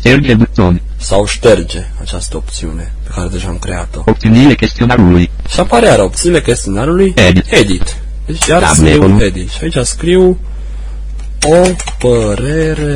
Șterge 0.00 0.34
buton, 0.34 0.80
Sau 0.96 1.26
șterge 1.26 1.86
această 2.00 2.36
opțiune 2.36 2.92
pe 3.02 3.10
care 3.14 3.28
deja 3.28 3.48
am 3.48 3.58
creat-o. 3.58 4.02
opțiunile 4.06 4.54
chestionarului, 4.54 5.30
Și 5.48 5.60
apare 5.60 5.86
iar 5.86 5.98
opțiunile 5.98 6.40
chestionarului 6.42 7.12
Edit. 7.16 7.44
edit. 7.52 7.96
Deci 8.26 8.46
iar 8.46 8.62
Table, 8.62 8.76
scriu 8.88 9.00
column. 9.00 9.20
edit. 9.20 9.50
Și 9.50 9.58
aici 9.62 9.76
scriu 9.86 10.38
o 11.42 11.66
părere 11.98 12.92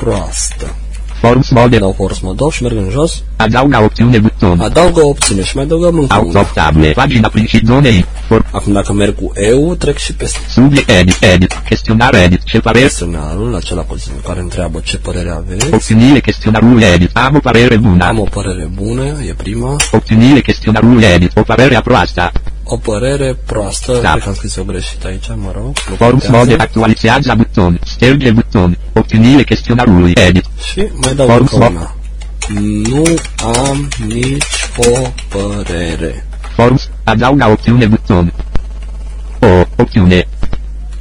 proastă. 0.00 0.74
Forms 1.20 1.50
mode, 1.50 1.78
Dau 1.78 1.92
force 1.92 2.18
mode 2.22 2.42
off 2.42 2.56
și 2.56 2.62
merg 2.62 2.76
în 2.76 2.88
jos. 2.90 3.22
adaugă 3.36 3.80
opțiune 3.82 4.18
buton, 4.18 4.60
Adaugă 4.60 5.00
o 5.00 5.08
opțiune 5.08 5.42
și 5.42 5.54
mai 5.56 5.64
adăugăm 5.64 5.98
încă 5.98 6.14
out 6.16 6.28
una. 6.28 6.40
of 6.40 6.52
table, 6.52 6.90
pagina 6.90 7.28
principale, 7.28 8.04
for, 8.28 8.46
Acum 8.52 8.72
dacă 8.72 8.92
merg 8.92 9.14
cu 9.14 9.32
EU, 9.34 9.74
trec 9.74 9.96
și 9.96 10.12
peste 10.14 10.38
subiect, 10.48 10.90
edit, 10.90 11.16
edit, 11.22 11.52
chestionare, 11.68 12.18
edit, 12.18 12.42
ce 12.44 12.60
parere, 12.60 12.84
chestionarul, 12.84 13.54
acela 13.56 13.80
poziție 13.82 14.12
care 14.26 14.40
întreabă 14.40 14.80
ce 14.84 14.96
părere 14.96 15.30
aveți. 15.30 15.74
opțiunile 15.74 16.20
chestionarul, 16.20 16.82
edit, 16.82 17.16
am 17.16 17.34
o 17.34 17.38
parere 17.38 17.76
bună, 17.76 18.04
Am 18.04 18.18
o 18.18 18.24
părere 18.30 18.70
bună, 18.74 19.02
e 19.02 19.34
prima. 19.36 19.76
opțiunile 19.92 20.40
chestionarul, 20.40 21.02
edit, 21.02 21.30
o 21.36 21.42
părere 21.42 21.80
proastă, 21.84 22.32
O 22.72 22.76
părere 22.76 23.36
proastă, 23.46 23.98
Da. 24.02 24.10
cred 24.10 24.22
că 24.22 24.28
am 24.28 24.34
scris 24.34 24.56
o 24.56 24.62
greșit 24.64 25.04
aici, 25.04 25.26
mă 25.34 25.50
rog. 25.54 25.64
nu 25.88 25.94
forms 25.94 26.22
contează. 26.22 26.36
mode, 26.36 26.62
actualizează 26.62 27.34
buton, 27.36 27.80
șterge 27.86 28.30
buton, 28.30 28.78
opțiunile 28.92 29.42
chestionarului, 29.42 30.12
edit, 30.26 30.44
Și 30.72 30.86
mai 31.02 31.14
dau 31.14 31.26
Forms 31.26 31.52
încă 31.52 31.64
mode. 31.64 31.76
una. 31.76 31.94
Nu 32.90 33.04
am 33.68 33.88
nici 34.06 34.70
o 34.76 35.08
părere. 35.28 36.26
Forms, 36.54 36.88
adaugă 37.04 37.48
opțiune 37.50 37.86
buton. 37.86 38.32
O, 39.38 39.46
opțiune. 39.76 40.28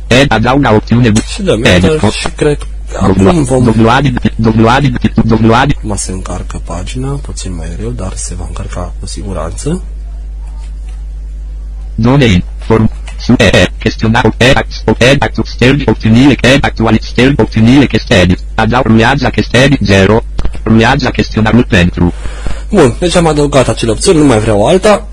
Ed, 0.08 0.32
adaugă 0.32 0.72
opțiune 0.76 1.08
buton. 1.10 1.24
Și 1.34 1.42
dăm 1.42 1.64
Edit, 1.64 1.90
enter 1.90 2.12
și 2.12 2.28
cred 2.36 2.58
că 2.92 2.98
acum 3.02 3.44
vom... 3.44 3.64
Dobloadid, 3.64 4.20
dobloadid, 4.36 4.98
dobloadid, 5.24 5.76
Acum 5.78 5.96
se 5.96 6.12
încarcă 6.12 6.62
pagina, 6.66 7.08
puțin 7.22 7.56
mai 7.56 7.68
greu, 7.78 7.90
dar 7.90 8.12
se 8.16 8.36
va 8.36 8.46
încărca 8.48 8.94
cu 9.00 9.06
siguranță. 9.06 9.82
Domain, 12.02 12.44
form, 12.58 12.90
su, 13.20 13.34
e, 13.38 13.44
e, 13.44 13.68
chestionar, 13.80 14.34
e, 14.38 14.52
act, 14.56 14.72
o, 14.86 14.92
ed, 14.98 15.18
act, 15.24 15.36
stergi, 15.46 15.84
opțiunile, 15.88 16.36
e, 16.42 16.58
actualiz, 16.62 17.04
stergi, 17.04 17.42
opțiunile, 17.42 17.86
chestedit, 17.86 18.40
adaug, 18.56 18.86
rulează, 18.86 19.28
chestedit, 19.28 19.80
0, 19.82 20.24
rulează, 20.64 21.10
chestionarul 21.10 21.64
pentru, 21.64 22.14
Bun, 22.70 22.96
deci 23.00 23.16
am 23.16 23.28
adăugat 23.28 23.68
acele 23.68 23.92
opțiuni, 23.92 24.18
nu 24.18 24.26
mai 24.26 24.40
vreau 24.40 24.66
alta. 24.66 25.08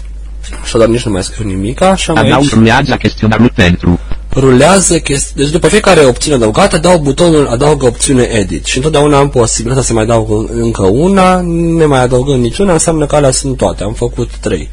Așadar 0.62 0.88
nici 0.88 1.02
nu 1.02 1.12
mai 1.12 1.22
scriu 1.22 1.46
nimica 1.46 1.96
și 1.96 2.10
am 2.10 2.16
adaug, 2.16 2.34
aici 2.34 2.52
rulează, 2.52 2.94
chestionarul 2.94 3.52
pentru, 3.54 3.98
rulează 4.32 4.98
chestii. 4.98 5.34
Deci 5.36 5.50
după 5.50 5.68
fiecare 5.68 6.04
opțiune 6.04 6.36
adăugată 6.36 6.78
dau 6.78 6.98
butonul 6.98 7.46
adaugă 7.46 7.86
opțiune 7.86 8.22
edit 8.22 8.64
și 8.64 8.76
întotdeauna 8.76 9.18
am 9.18 9.28
posibilitatea 9.28 9.86
să 9.86 9.92
mai 9.92 10.06
dau 10.06 10.48
încă 10.52 10.82
una, 10.82 11.40
ne 11.76 11.84
mai 11.84 12.00
adăugând 12.00 12.42
niciuna, 12.42 12.72
înseamnă 12.72 13.06
că 13.06 13.16
alea 13.16 13.30
sunt 13.30 13.56
toate, 13.56 13.82
am 13.82 13.92
făcut 13.92 14.30
trei. 14.36 14.68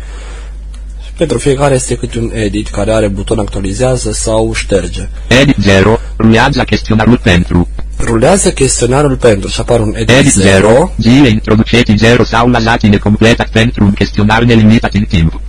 Și 1.15 1.21
pentru 1.21 1.38
fiecare 1.38 1.73
este 1.73 1.95
câte 1.95 2.19
un 2.19 2.32
edit 2.34 2.67
care 2.67 2.91
are 2.91 3.08
buton 3.08 3.39
actualizează 3.39 4.12
sau 4.12 4.54
șterge. 4.54 5.08
edit, 5.28 5.56
0, 5.60 5.99
rulează, 6.17 6.63
chestionarul 6.63 7.17
pentru, 7.17 7.67
Rulează 7.99 8.51
chestionarul 8.51 9.15
pentru 9.15 9.49
și 9.49 9.60
apare 9.60 9.82
un 9.82 9.93
edit, 9.95 10.10
Edit 10.10 10.32
0, 10.32 10.67
0, 10.67 10.91
zile 10.97 11.28
introduceti 11.28 11.95
0 11.95 12.23
sau 12.23 12.49
la 12.49 12.60
latine 12.60 12.97
completat 12.97 13.49
pentru 13.49 13.84
un 13.84 13.91
chestionar 13.91 14.43
nelimitat 14.43 14.93
în 14.93 15.04
timp. 15.04 15.39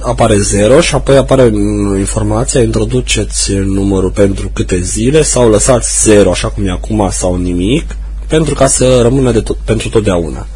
apare 0.00 0.38
0 0.38 0.80
și 0.80 0.94
apoi 0.94 1.16
apare 1.16 1.50
mm, 1.52 1.98
informația, 1.98 2.62
introduceți 2.62 3.52
numărul 3.52 4.10
pentru 4.10 4.50
câte 4.52 4.80
zile 4.80 5.22
sau 5.22 5.50
lăsați 5.50 6.02
0 6.02 6.30
așa 6.30 6.48
cum 6.48 6.66
e 6.66 6.70
acum 6.70 7.08
sau 7.10 7.36
nimic 7.36 7.96
pentru 8.26 8.54
ca 8.54 8.66
să 8.66 8.98
rămână 9.02 9.30
de 9.32 9.40
tot, 9.40 9.56
pentru 9.64 9.88
totdeauna. 9.88 10.46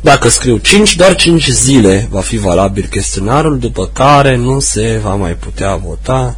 Dacă 0.00 0.28
scriu 0.28 0.56
5, 0.56 0.96
doar 0.96 1.14
5 1.14 1.48
zile 1.48 2.06
va 2.10 2.20
fi 2.20 2.36
valabil 2.36 2.86
chestionarul, 2.90 3.58
după 3.58 3.86
care 3.92 4.36
nu 4.36 4.60
se 4.60 5.00
va 5.02 5.14
mai 5.14 5.32
putea 5.32 5.76
vota 5.76 6.36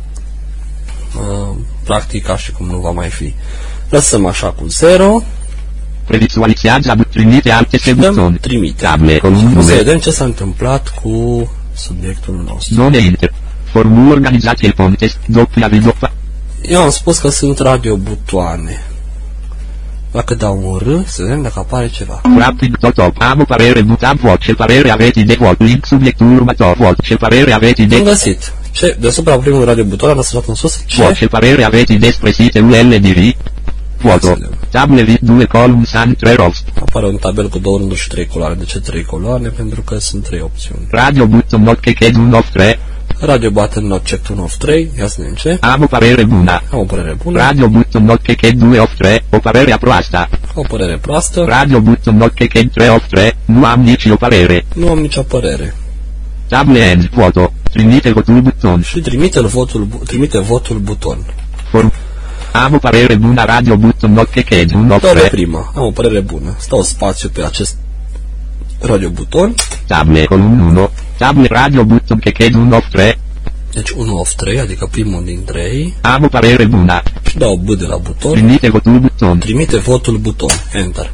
uh, 1.19 1.57
practic 1.85 2.25
ca 2.25 2.37
și 2.37 2.53
cum 2.53 2.67
nu 2.67 2.79
va 2.79 2.91
mai 2.91 3.09
fi. 3.09 3.35
Lăsăm 3.89 4.27
așa 4.27 4.47
cu 4.47 4.67
0 4.67 5.23
Previzualizează 6.07 7.07
trimite 7.11 7.51
alte 7.51 7.77
și 7.77 7.95
dăm 7.95 8.15
buton. 8.15 8.39
trimite. 8.41 8.83
Table, 8.85 9.15
Și 9.15 9.19
column 9.21 9.39
să 9.39 9.45
nume, 9.55 9.75
vedem 9.75 9.99
ce 9.99 10.11
s-a 10.11 10.25
întâmplat 10.25 10.89
cu 11.03 11.49
subiectul 11.75 12.45
nostru. 12.49 12.75
zone 12.75 12.99
inter. 12.99 13.33
Formul 13.73 14.11
organizației 14.13 14.73
Pontes, 14.73 15.17
doppia 15.27 15.69
v 15.69 15.85
doppia. 15.85 16.13
Eu 16.63 16.81
am 16.83 16.91
spus 16.91 17.19
că 17.19 17.29
sunt 17.29 17.59
radiobutoane. 17.59 18.85
Dacă 20.13 20.35
dau 20.35 20.61
un 20.65 20.77
R, 20.79 21.07
să 21.07 21.23
vedem 21.23 21.43
dacă 21.43 21.59
apare 21.59 21.89
ceva. 21.89 22.21
Practic 22.37 22.77
tot 22.77 22.95
top. 22.95 23.17
Am 23.19 23.41
o 23.41 23.45
parere 23.45 23.83
buta 23.83 24.13
voce, 24.21 24.55
parere 24.55 24.91
aveti 24.91 25.25
de 25.25 25.37
vot, 25.39 25.63
link 25.63 25.87
subiect 25.87 26.21
următor 26.21 26.77
vot, 26.77 27.01
ce 27.03 27.17
parere 27.17 27.53
aveti 27.53 27.83
Am 27.83 27.89
de 27.89 28.01
găsit. 28.01 28.53
Ce? 28.71 28.97
Deasupra 29.01 29.37
primul 29.37 29.65
radiobuton 29.65 30.11
am 30.11 30.17
lăsat 30.17 30.45
în 30.47 30.55
sus. 30.55 30.83
Ce? 30.87 31.03
voce, 31.03 31.27
parere 31.27 31.65
aveti 31.65 31.97
despre 31.97 32.31
site 32.31 32.61
ULDV. 32.61 33.35
Voto. 34.03 34.29
Înțeleg. 34.29 34.51
Table 34.71 35.03
v 35.03 35.19
2 35.21 35.47
column 35.47 35.85
san 35.85 36.15
3 36.15 36.35
rows. 36.35 36.65
Apare 36.81 37.07
un 37.07 37.17
tabel 37.17 37.49
cu 37.49 37.59
două 37.59 37.79
rânduri 37.79 38.01
și 38.01 38.09
trei 38.09 38.27
coloane. 38.27 38.55
De 38.55 38.65
ce 38.65 38.81
trei 38.81 39.05
coloane? 39.05 39.49
Pentru 39.49 39.81
că 39.81 39.99
sunt 39.99 40.23
trei 40.25 40.41
opțiuni. 40.41 40.87
Radio 40.91 41.27
button 41.27 41.63
not 41.63 41.81
che 41.81 41.93
che 41.93 42.11
1 42.15 42.37
of 42.37 42.51
3. 42.53 42.79
Radio 43.21 43.51
button 43.51 43.87
not 43.87 44.05
checked 44.05 44.29
1 44.37 44.43
of 44.43 44.55
3. 44.57 44.91
Ia 44.99 45.07
să 45.07 45.15
vedem 45.19 45.35
ce. 45.35 45.59
Am 45.61 45.83
o 45.83 45.87
parere 45.87 46.25
bună. 46.25 46.63
Am 46.73 46.79
o 46.79 46.83
părere 46.85 47.17
bună. 47.23 47.39
Radio 47.39 47.69
button 47.69 48.05
not 48.05 48.23
che 48.23 48.35
che 48.35 48.51
2 48.51 48.79
of 48.79 48.95
3. 48.99 49.23
O 49.31 49.39
parere 49.39 49.77
proasta. 49.81 50.29
O 50.55 50.63
părere 50.69 50.99
proastă. 50.99 51.45
Radio 51.49 51.81
button 51.81 52.17
not 52.17 52.33
che 52.35 52.47
che 52.47 52.69
3 52.69 52.89
of 52.89 53.07
3. 53.09 53.37
Nu 53.45 53.65
am 53.65 53.81
nici 53.83 54.05
o 54.05 54.17
parere. 54.17 54.65
Nu 54.75 54.89
am 54.91 54.99
nicio 54.99 55.23
părere. 55.23 55.75
Table 56.49 56.79
end 56.91 57.09
voto. 57.09 57.53
Trimite 57.73 58.13
votul 58.13 58.41
buton. 58.41 58.83
Și 58.83 59.01
trimite 59.01 59.41
votul, 59.41 59.85
bu- 59.85 60.03
trimite 60.07 60.39
votul 60.39 60.77
buton. 60.79 61.19
Form. 61.71 61.93
Am 62.53 62.75
o 62.75 62.79
parere 62.79 63.15
bună 63.15 63.45
radio 63.45 63.77
button 63.77 64.13
not 64.13 64.29
che 64.31 64.43
che 64.43 64.67
1 64.75 64.95
of 64.95 65.01
Dau 65.01 65.13
pe 65.13 65.19
3. 65.19 65.29
prima. 65.31 65.73
Am 65.77 65.83
o 65.85 65.91
părere 65.91 66.21
bună. 66.21 66.55
Stau 66.59 66.83
spațiu 66.83 67.29
pe 67.29 67.43
acest 67.45 67.77
radiobuton. 68.81 69.55
Table 69.87 70.25
column 70.25 70.61
1. 70.61 70.91
Table 71.21 71.49
radio 71.49 71.85
button 71.85 72.19
che 72.19 72.33
che 72.33 72.51
1 72.55 72.77
of 72.77 72.89
3. 72.89 73.19
Deci 73.73 73.91
1 73.91 74.19
of 74.19 74.35
3, 74.35 74.61
adică 74.61 74.89
primul 74.91 75.25
din 75.25 75.45
3. 75.45 75.95
Am 76.01 76.25
o 76.25 76.29
parere 76.29 76.65
bună. 76.65 77.03
Și 77.29 77.39
dau 77.39 77.57
B 77.57 77.69
de 77.69 77.87
la 77.87 77.97
buton. 77.97 78.33
Trimite 78.33 78.71
votul 78.71 78.99
buton. 78.99 79.39
Trimite 79.39 79.77
votul 79.77 80.17
buton. 80.17 80.49
Enter. 80.73 81.11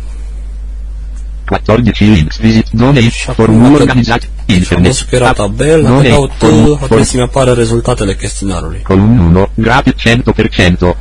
14 1.44 2.04
links 2.04 2.38
visit 2.38 2.66
zone 2.76 3.00
formul 3.34 3.74
organizat 3.74 4.28
internet. 4.46 5.06
că 5.10 5.14
era 5.14 5.32
tabel, 5.32 5.82
dacă 5.82 5.94
Zone, 5.94 6.08
dau 6.08 6.26
T, 6.26 6.32
formul- 6.38 6.78
ar 6.80 6.86
trebui 6.86 7.04
să-mi 7.04 7.22
apară 7.22 7.52
rezultatele 7.52 8.14
chestionarului. 8.14 8.80
Column 8.82 9.18
1, 9.18 9.48
grafic 9.54 9.94
100%, 9.96 10.96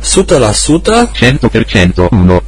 100%, 0.00 1.10
100%, 1.14 2.08
1, 2.10 2.42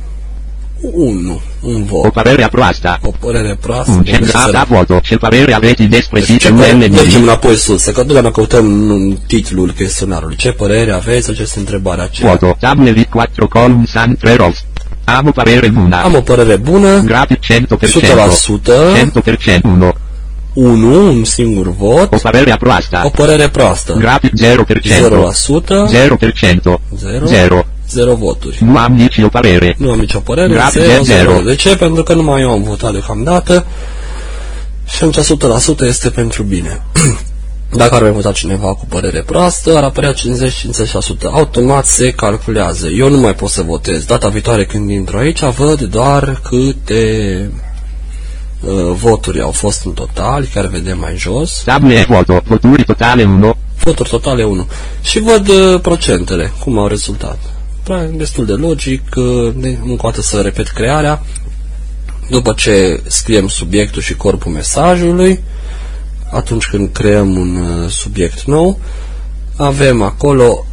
1. 0.92 1.40
Un 1.60 1.84
o 1.90 1.94
vot. 2.00 2.12
parere 2.12 2.48
proasta, 2.50 2.98
O 3.02 3.10
părere 3.20 3.56
proastă. 3.60 3.90
un 3.90 4.02
Deci 4.02 4.14
cenzat 4.14 4.50
da 4.50 4.66
voto, 4.68 4.98
ce 5.02 5.16
parere 5.16 5.52
aveți 5.52 5.82
despre 5.82 6.20
ce 6.20 6.24
site 6.32 6.48
părere, 6.48 6.72
mergem 6.74 6.98
ULD, 6.98 7.22
înapoi 7.22 7.56
sus, 7.56 7.84
că 7.84 7.90
totdeauna 7.92 8.30
căutăm 8.30 8.64
în 8.90 9.16
titlul 9.26 9.72
chestionarului. 9.72 10.36
Ce 10.36 10.50
părere 10.50 10.92
aveți? 10.92 11.30
Această 11.30 11.58
întrebare 11.58 12.02
aceea. 12.02 12.30
voto, 12.30 12.56
table 12.60 12.92
V4 12.92 13.48
column 13.48 13.84
san 13.86 14.16
3 14.16 14.36
rows. 14.36 14.64
Am 15.04 15.26
o 15.26 15.30
parere 15.30 15.68
bună, 15.68 15.96
Am 16.02 16.14
o 16.14 16.20
părere 16.20 16.56
bună, 16.56 17.00
grafic 17.00 17.38
100%, 17.38 17.66
100%, 17.68 18.92
100%, 18.94 19.60
1, 19.62 19.92
1, 20.54 21.08
un 21.08 21.24
singur 21.24 21.74
vot, 21.76 22.12
o 22.12 22.16
parere 22.22 22.56
proasta, 22.58 23.02
o 23.04 23.08
părere 23.08 23.48
proastă. 23.48 23.94
grafic 23.98 24.32
0%, 24.32 24.44
0%, 24.44 25.88
0%, 25.88 26.80
0, 26.96 27.26
0, 27.26 27.64
0 27.92 28.14
voturi. 28.14 28.58
nu 28.64 28.78
am 28.78 28.92
nici 28.92 29.18
o 29.18 29.28
parere, 29.28 29.74
Nu 29.78 29.90
am 29.90 29.98
nicio 29.98 30.18
părere, 30.18 30.52
Grafic 30.52 30.80
0, 30.80 30.86
de 30.86 31.02
0. 31.02 31.30
zero. 31.32 31.40
De 31.42 31.54
ce? 31.54 31.76
Pentru 31.76 32.02
că 32.02 32.14
numai 32.14 32.40
eu 32.40 32.50
am 32.50 32.62
votat 32.62 32.92
deocamdată 32.92 33.66
și 34.88 35.04
atunci 35.04 35.42
100% 35.84 35.86
este 35.86 36.10
pentru 36.10 36.42
bine. 36.42 36.82
Dacă 37.76 37.94
ar 37.94 38.02
mai 38.02 38.10
vota 38.10 38.32
cineva 38.32 38.74
cu 38.74 38.86
părere 38.88 39.22
proastă, 39.22 39.76
ar 39.76 39.82
apărea 39.84 40.12
50-50%. 40.12 40.16
Automat 41.30 41.86
se 41.86 42.10
calculează. 42.10 42.88
Eu 42.88 43.08
nu 43.08 43.16
mai 43.18 43.34
pot 43.34 43.50
să 43.50 43.62
votez. 43.62 44.04
Data 44.04 44.28
viitoare 44.28 44.64
când 44.64 44.90
intru 44.90 45.16
aici, 45.16 45.40
văd 45.44 45.80
doar 45.80 46.40
câte 46.48 47.50
uh, 48.60 48.70
voturi 48.94 49.40
au 49.40 49.50
fost 49.50 49.84
în 49.84 49.92
total, 49.92 50.46
care 50.54 50.66
vedem 50.66 50.98
mai 50.98 51.16
jos. 51.16 51.62
Tabule 51.64 51.96
foto, 52.02 52.40
voturi 52.44 52.84
totale 52.84 53.22
1. 53.24 53.54
Voturi 53.84 54.08
totale 54.08 54.44
1. 54.44 54.66
Și 55.02 55.18
văd 55.20 55.48
uh, 55.48 55.80
procentele, 55.80 56.52
cum 56.64 56.78
au 56.78 56.86
rezultat. 56.86 57.38
Pra- 57.82 58.16
Destul 58.16 58.46
de 58.46 58.52
logic, 58.52 59.02
uh, 59.16 59.52
de, 59.56 59.68
încă 59.68 60.06
o 60.06 60.10
dată 60.10 60.20
să 60.22 60.40
repet 60.40 60.68
crearea. 60.68 61.22
După 62.30 62.52
ce 62.56 63.02
scriem 63.06 63.48
subiectul 63.48 64.02
și 64.02 64.16
corpul 64.16 64.52
mesajului, 64.52 65.40
atunci 66.30 66.66
când 66.66 66.92
creăm 66.92 67.36
un 67.36 67.56
uh, 67.56 67.90
subiect 67.90 68.42
nou, 68.44 68.78
avem 69.56 70.02
acolo 70.02 70.66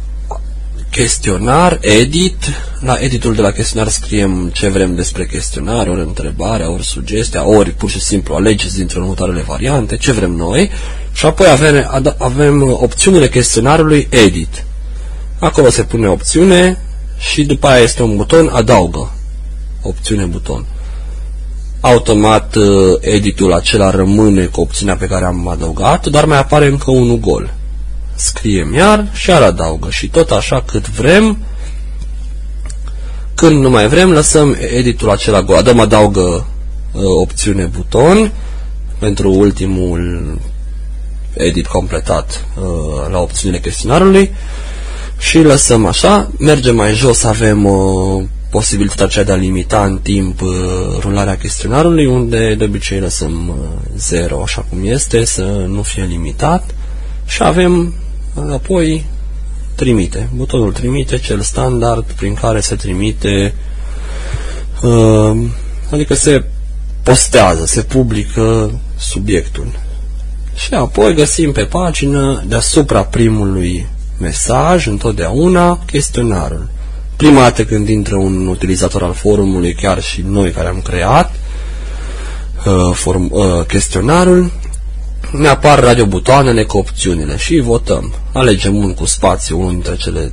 chestionar, 0.90 1.78
edit. 1.80 2.36
La 2.80 2.96
editul 3.00 3.34
de 3.34 3.40
la 3.40 3.50
chestionar 3.50 3.88
scriem 3.88 4.50
ce 4.52 4.68
vrem 4.68 4.94
despre 4.94 5.26
chestionar, 5.26 5.88
ori 5.88 6.00
întrebarea, 6.00 6.70
ori 6.70 6.84
sugestia, 6.84 7.46
ori 7.46 7.70
pur 7.70 7.90
și 7.90 8.00
simplu 8.00 8.34
alegeți 8.34 8.76
dintre 8.76 8.98
următoarele 8.98 9.44
variante, 9.46 9.96
ce 9.96 10.12
vrem 10.12 10.30
noi. 10.30 10.70
Și 11.12 11.26
apoi 11.26 11.46
avem, 11.48 12.00
ad- 12.00 12.16
avem 12.18 12.62
uh, 12.62 12.76
opțiunile 12.80 13.28
chestionarului 13.28 14.08
edit. 14.10 14.64
Acolo 15.38 15.70
se 15.70 15.82
pune 15.82 16.08
opțiune 16.08 16.78
și 17.20 17.44
după 17.44 17.66
aia 17.66 17.82
este 17.82 18.02
un 18.02 18.16
buton 18.16 18.48
adaugă. 18.48 19.12
Opțiune 19.82 20.24
buton. 20.24 20.64
Automat 21.80 22.54
uh, 22.54 22.66
editul 23.00 23.52
acela 23.52 23.90
rămâne 23.90 24.44
cu 24.44 24.60
opțiunea 24.60 24.96
pe 24.96 25.06
care 25.06 25.24
am 25.24 25.48
adăugat, 25.48 26.06
dar 26.06 26.24
mai 26.24 26.38
apare 26.38 26.66
încă 26.66 26.90
unul 26.90 27.18
gol 27.18 27.50
scriem 28.20 28.74
iar 28.74 29.08
și 29.12 29.30
iar 29.30 29.42
adaugă 29.42 29.90
și 29.90 30.08
tot 30.08 30.30
așa 30.30 30.62
cât 30.66 30.88
vrem 30.88 31.38
când 33.34 33.60
nu 33.60 33.70
mai 33.70 33.88
vrem 33.88 34.10
lăsăm 34.10 34.56
editul 34.76 35.10
acela 35.10 35.42
gol 35.42 35.62
dăm 35.62 35.80
adaugă 35.80 36.46
uh, 36.92 37.02
opțiune 37.20 37.64
buton 37.64 38.32
pentru 38.98 39.32
ultimul 39.32 40.38
edit 41.32 41.66
completat 41.66 42.44
uh, 42.60 43.10
la 43.10 43.18
opțiunile 43.18 43.60
chestionarului 43.60 44.30
și 45.20 45.38
lăsăm 45.38 45.86
așa 45.86 46.30
mergem 46.38 46.74
mai 46.74 46.94
jos 46.94 47.24
avem 47.24 47.64
uh, 47.64 48.24
posibilitatea 48.50 49.04
aceea 49.04 49.24
de 49.24 49.32
a 49.32 49.34
limita 49.34 49.84
în 49.84 49.98
timp 50.02 50.40
uh, 50.40 50.48
rularea 51.00 51.36
chestionarului 51.36 52.06
unde 52.06 52.54
de 52.54 52.64
obicei 52.64 53.00
lăsăm 53.00 53.48
uh, 53.48 53.54
0 53.96 54.42
așa 54.42 54.66
cum 54.68 54.78
este 54.82 55.24
să 55.24 55.42
nu 55.68 55.82
fie 55.82 56.04
limitat 56.04 56.74
și 57.26 57.42
avem 57.42 57.94
apoi 58.50 59.04
trimite. 59.74 60.28
Butonul 60.34 60.72
trimite, 60.72 61.18
cel 61.18 61.40
standard 61.40 62.04
prin 62.04 62.34
care 62.34 62.60
se 62.60 62.74
trimite, 62.74 63.54
uh, 64.82 65.36
adică 65.92 66.14
se 66.14 66.44
postează, 67.02 67.66
se 67.66 67.82
publică 67.82 68.70
subiectul. 68.98 69.66
Și 70.54 70.74
apoi 70.74 71.14
găsim 71.14 71.52
pe 71.52 71.62
pagină, 71.62 72.44
deasupra 72.46 73.02
primului 73.02 73.86
mesaj, 74.20 74.86
întotdeauna, 74.86 75.78
chestionarul. 75.86 76.68
Prima 77.16 77.40
dată 77.40 77.64
când 77.64 77.88
intră 77.88 78.16
un 78.16 78.46
utilizator 78.46 79.02
al 79.02 79.12
forumului, 79.12 79.74
chiar 79.74 80.02
și 80.02 80.24
noi 80.26 80.50
care 80.50 80.68
am 80.68 80.80
creat 80.80 81.34
uh, 82.66 82.94
form, 82.94 83.30
uh, 83.32 83.64
chestionarul, 83.66 84.50
ne 85.32 85.48
apar 85.48 85.80
radiobutoanele 85.80 86.64
cu 86.64 86.78
opțiunile 86.78 87.36
și 87.36 87.60
votăm. 87.60 88.12
Alegem 88.32 88.76
un 88.76 88.94
cu 88.94 89.06
spațiu, 89.06 89.58
unul 89.58 89.70
dintre 89.70 89.96
cele 89.96 90.32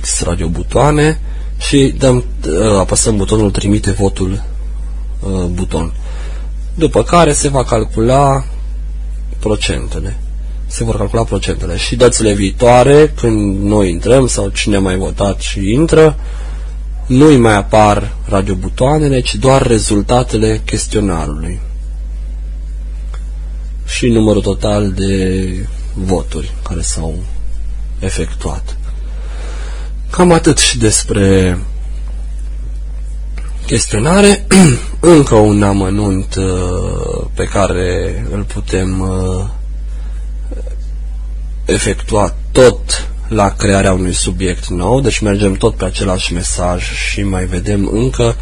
X 0.00 0.22
radiobutoane 0.22 1.20
și 1.58 1.94
dăm, 1.98 2.16
uh, 2.16 2.78
apăsăm 2.78 3.16
butonul 3.16 3.50
trimite 3.50 3.90
votul 3.90 4.42
uh, 5.20 5.44
buton. 5.44 5.92
După 6.74 7.02
care 7.02 7.32
se 7.32 7.48
va 7.48 7.64
calcula 7.64 8.44
procentele. 9.38 10.18
Se 10.72 10.84
vor 10.84 10.96
calcula 10.96 11.24
procentele 11.24 11.76
și 11.76 11.96
dățile 11.96 12.32
viitoare, 12.32 13.12
când 13.16 13.62
noi 13.62 13.90
intrăm 13.90 14.26
sau 14.26 14.48
cine 14.48 14.76
a 14.76 14.80
mai 14.80 14.96
votat 14.96 15.40
și 15.40 15.72
intră, 15.72 16.18
nu-i 17.06 17.36
mai 17.36 17.54
apar 17.54 18.12
radiobutoanele, 18.28 19.20
ci 19.20 19.34
doar 19.34 19.66
rezultatele 19.66 20.60
chestionarului 20.64 21.60
și 23.86 24.06
numărul 24.06 24.42
total 24.42 24.92
de 24.92 25.66
voturi 25.94 26.52
care 26.68 26.80
s-au 26.80 27.14
efectuat. 27.98 28.76
Cam 30.10 30.32
atât 30.32 30.58
și 30.58 30.78
despre 30.78 31.58
chestionare. 33.66 34.46
Încă 35.00 35.34
un 35.34 35.62
amănunt 35.62 36.34
uh, 36.34 37.26
pe 37.34 37.44
care 37.44 38.24
îl 38.32 38.42
putem 38.42 39.00
uh, 39.00 39.44
efectua 41.64 42.34
tot 42.52 43.08
la 43.28 43.48
crearea 43.48 43.92
unui 43.92 44.12
subiect 44.12 44.66
nou, 44.66 45.00
deci 45.00 45.18
mergem 45.18 45.54
tot 45.54 45.74
pe 45.74 45.84
același 45.84 46.32
mesaj 46.32 46.82
și 46.82 47.22
mai 47.22 47.44
vedem 47.44 47.88
încă 47.92 48.36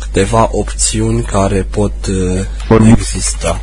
câteva 0.00 0.48
opțiuni 0.52 1.22
care 1.22 1.66
pot 1.70 1.92
uh, 2.68 2.90
exista. 2.90 3.60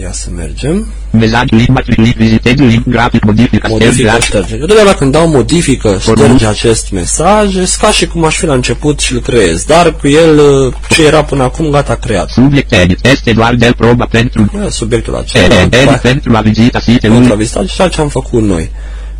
Ia 0.00 0.12
să 0.12 0.28
mergem. 0.36 0.86
Mesaj 1.10 1.48
link 1.50 1.68
matric 1.68 1.96
link 1.96 2.14
vizitez 2.14 2.54
link 2.54 2.88
grafic 2.88 3.24
modifică 3.24 3.66
Modifică, 3.70 4.08
șterge 4.08 4.26
șterge. 4.26 4.54
Eu 4.54 4.66
totdeauna 4.66 4.94
când 4.94 5.12
dau 5.12 5.28
modifică, 5.28 5.98
șterge 6.00 6.46
acest 6.46 6.90
mesaj, 6.90 7.56
e 7.56 7.64
ca 7.80 7.90
și 7.90 8.06
cum 8.06 8.24
aș 8.24 8.36
fi 8.36 8.46
la 8.46 8.54
început 8.54 9.00
și 9.00 9.12
îl 9.12 9.20
creez. 9.20 9.64
Dar 9.64 9.94
cu 9.94 10.08
el, 10.08 10.38
uh, 10.38 10.74
ce 10.88 11.06
era 11.06 11.24
până 11.24 11.42
acum, 11.42 11.70
gata, 11.70 11.94
creat. 11.94 12.28
subiect 12.28 12.72
edit 12.72 13.06
este 13.06 13.32
doar 13.32 13.54
de 13.54 13.72
proba 13.76 14.06
pentru 14.10 14.50
Ia 14.54 14.68
Subiectul 14.68 15.14
acela, 15.14 15.60
edit 15.60 15.70
după 15.70 15.88
aia, 15.88 15.98
pentru 16.02 16.36
a 16.36 16.40
vizita 16.40 16.78
pentru 16.84 16.92
site-ul 16.92 17.32
a 17.32 17.34
vizita 17.34 17.62
și 17.62 17.74
ceea 17.74 17.88
ce 17.88 18.00
am 18.00 18.08
făcut 18.08 18.42
noi. 18.42 18.70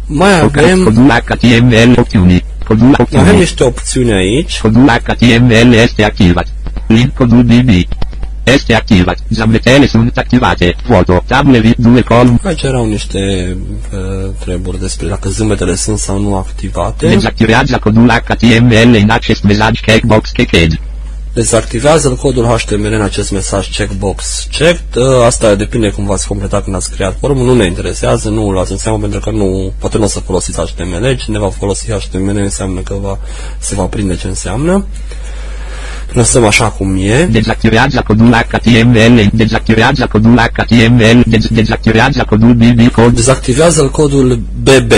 Mai 0.07 0.41
avem, 0.41 0.83
codul 0.83 1.11
HTML 1.11 1.95
opțiuni 1.99 2.45
codul 2.65 2.87
avem 2.87 3.05
opțiuni 3.17 3.39
niște 3.39 3.65
opțiuni 3.65 4.13
aici. 4.13 4.61
codul 4.61 4.89
HTML 4.89 5.73
este 5.73 6.05
activat 6.05 6.47
link 6.87 7.15
codul 7.15 7.43
BB 7.43 7.71
este 8.53 8.75
activat 8.75 9.19
zametele 9.31 9.87
sunt 9.87 10.17
activate 10.17 10.77
foto 10.85 11.23
tabule 11.27 11.59
vid 11.59 11.75
2 11.77 12.03
column 12.03 12.41
Aici 12.45 12.63
erau 12.63 12.87
niște 12.87 13.57
uh, 13.93 14.31
treburi 14.39 14.81
despre 14.81 15.07
dacă 15.07 15.29
zâmbetele 15.29 15.75
sunt 15.75 15.99
sau 15.99 16.19
nu 16.19 16.37
activate. 16.37 17.09
dezactivează 17.09 17.79
codul 17.79 18.11
HTML 18.11 18.95
în 19.03 19.11
acest 19.11 19.43
mesaj 19.43 19.81
checkbox 19.81 20.31
checked 20.31 20.81
Dezactivează 21.39 22.09
codul 22.09 22.45
HTML 22.45 22.93
în 22.93 23.01
acest 23.01 23.31
mesaj 23.31 23.77
checkbox 23.77 24.49
checked. 24.51 24.97
Uh, 24.97 25.25
Asta 25.25 25.55
depinde 25.55 25.89
cum 25.91 26.07
v-ați 26.07 26.27
completat 26.27 26.65
când 26.65 26.77
ați 26.77 26.91
creat 26.91 27.17
formul. 27.21 27.45
Nu 27.45 27.55
ne 27.55 27.67
interesează, 27.67 28.29
nu 28.29 28.51
luați 28.51 28.73
în 28.73 28.79
seamă 28.79 28.99
pentru 28.99 29.21
că 29.21 29.31
nu, 29.31 29.73
poate 29.79 29.99
nu 29.99 30.05
o 30.05 30.07
să 30.07 30.21
folosiți 30.21 30.61
HTML. 30.61 31.17
Cine 31.17 31.39
va 31.39 31.49
folosi 31.49 31.91
HTML 31.91 32.37
înseamnă 32.37 32.81
că 32.81 32.95
va, 33.03 33.19
se 33.59 33.75
va 33.75 33.85
prinde 33.85 34.17
ce 34.17 34.27
înseamnă. 34.27 34.85
Lăsăm 36.13 36.45
așa 36.45 36.65
cum 36.65 36.97
e. 36.97 37.29
dezactivează 37.33 38.03
codul 38.07 38.35
HTML 38.35 39.29
dezactivează 39.33 40.07
codul 40.07 40.39
HTML 40.39 41.23
dez- 41.31 41.51
dezactivează 41.51 42.25
codul 42.29 42.53
BB 42.55 42.91
code 42.93 43.15
Dezactivează 43.15 43.83
codul 43.83 44.41
BB. 44.63 44.93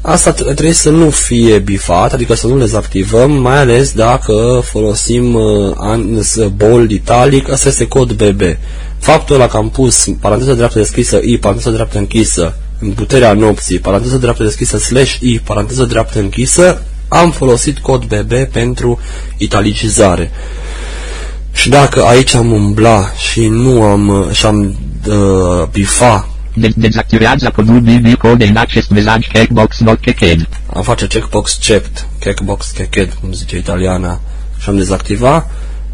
Asta 0.00 0.32
t- 0.34 0.36
trebuie 0.36 0.72
să 0.72 0.90
nu 0.90 1.10
fie 1.10 1.58
bifat, 1.58 2.12
adică 2.12 2.34
să 2.34 2.46
nu 2.46 2.58
dezactivăm, 2.58 3.30
mai 3.30 3.58
ales 3.58 3.92
dacă 3.92 4.62
folosim 4.64 5.34
uh, 5.34 5.72
an- 5.76 6.22
s- 6.22 6.48
bold 6.56 6.90
italic, 6.90 7.50
asta 7.50 7.68
este 7.68 7.86
cod 7.86 8.12
BB. 8.12 8.40
Faptul 8.98 9.34
ăla 9.34 9.46
că 9.46 9.56
am 9.56 9.68
pus 9.70 10.06
paranteză 10.20 10.52
dreaptă 10.54 10.78
deschisă 10.78 11.18
I, 11.22 11.38
paranteză 11.38 11.70
dreaptă 11.70 11.98
închisă, 11.98 12.56
în 12.80 12.90
puterea 12.90 13.32
nopții, 13.32 13.78
paranteză 13.78 14.16
dreaptă 14.16 14.42
deschisă 14.42 14.78
slash 14.78 15.16
I, 15.20 15.38
paranteză 15.38 15.84
dreaptă 15.84 16.18
închisă, 16.18 16.82
am 17.16 17.30
folosit 17.30 17.78
cod 17.78 18.04
BB 18.04 18.32
pentru 18.52 19.00
italicizare. 19.36 20.30
Și 21.52 21.68
dacă 21.68 22.02
aici 22.02 22.34
am 22.34 22.52
umbla 22.52 23.12
și 23.30 23.46
nu 23.46 23.82
am 23.82 24.08
uh, 24.08 24.30
și 24.32 24.46
am 24.46 24.76
uh, 25.08 25.68
bifa 25.70 26.28
de- 26.54 26.72
dezactivează 26.76 27.50
codul 27.54 27.80
BB 27.80 28.14
code 28.18 28.46
în 28.46 28.56
acest 28.56 28.90
mesaj 28.90 29.26
checkbox 29.32 29.78
not 29.78 30.00
checked 30.00 30.48
am 30.76 30.82
face 30.82 31.06
checkbox 31.06 31.58
checked, 31.60 32.06
checkbox 32.20 32.70
checked, 32.70 33.16
cum 33.20 33.32
zice 33.32 33.56
italiana, 33.56 34.20
și 34.58 34.68
am 34.68 34.76
dezactiva, 34.76 35.46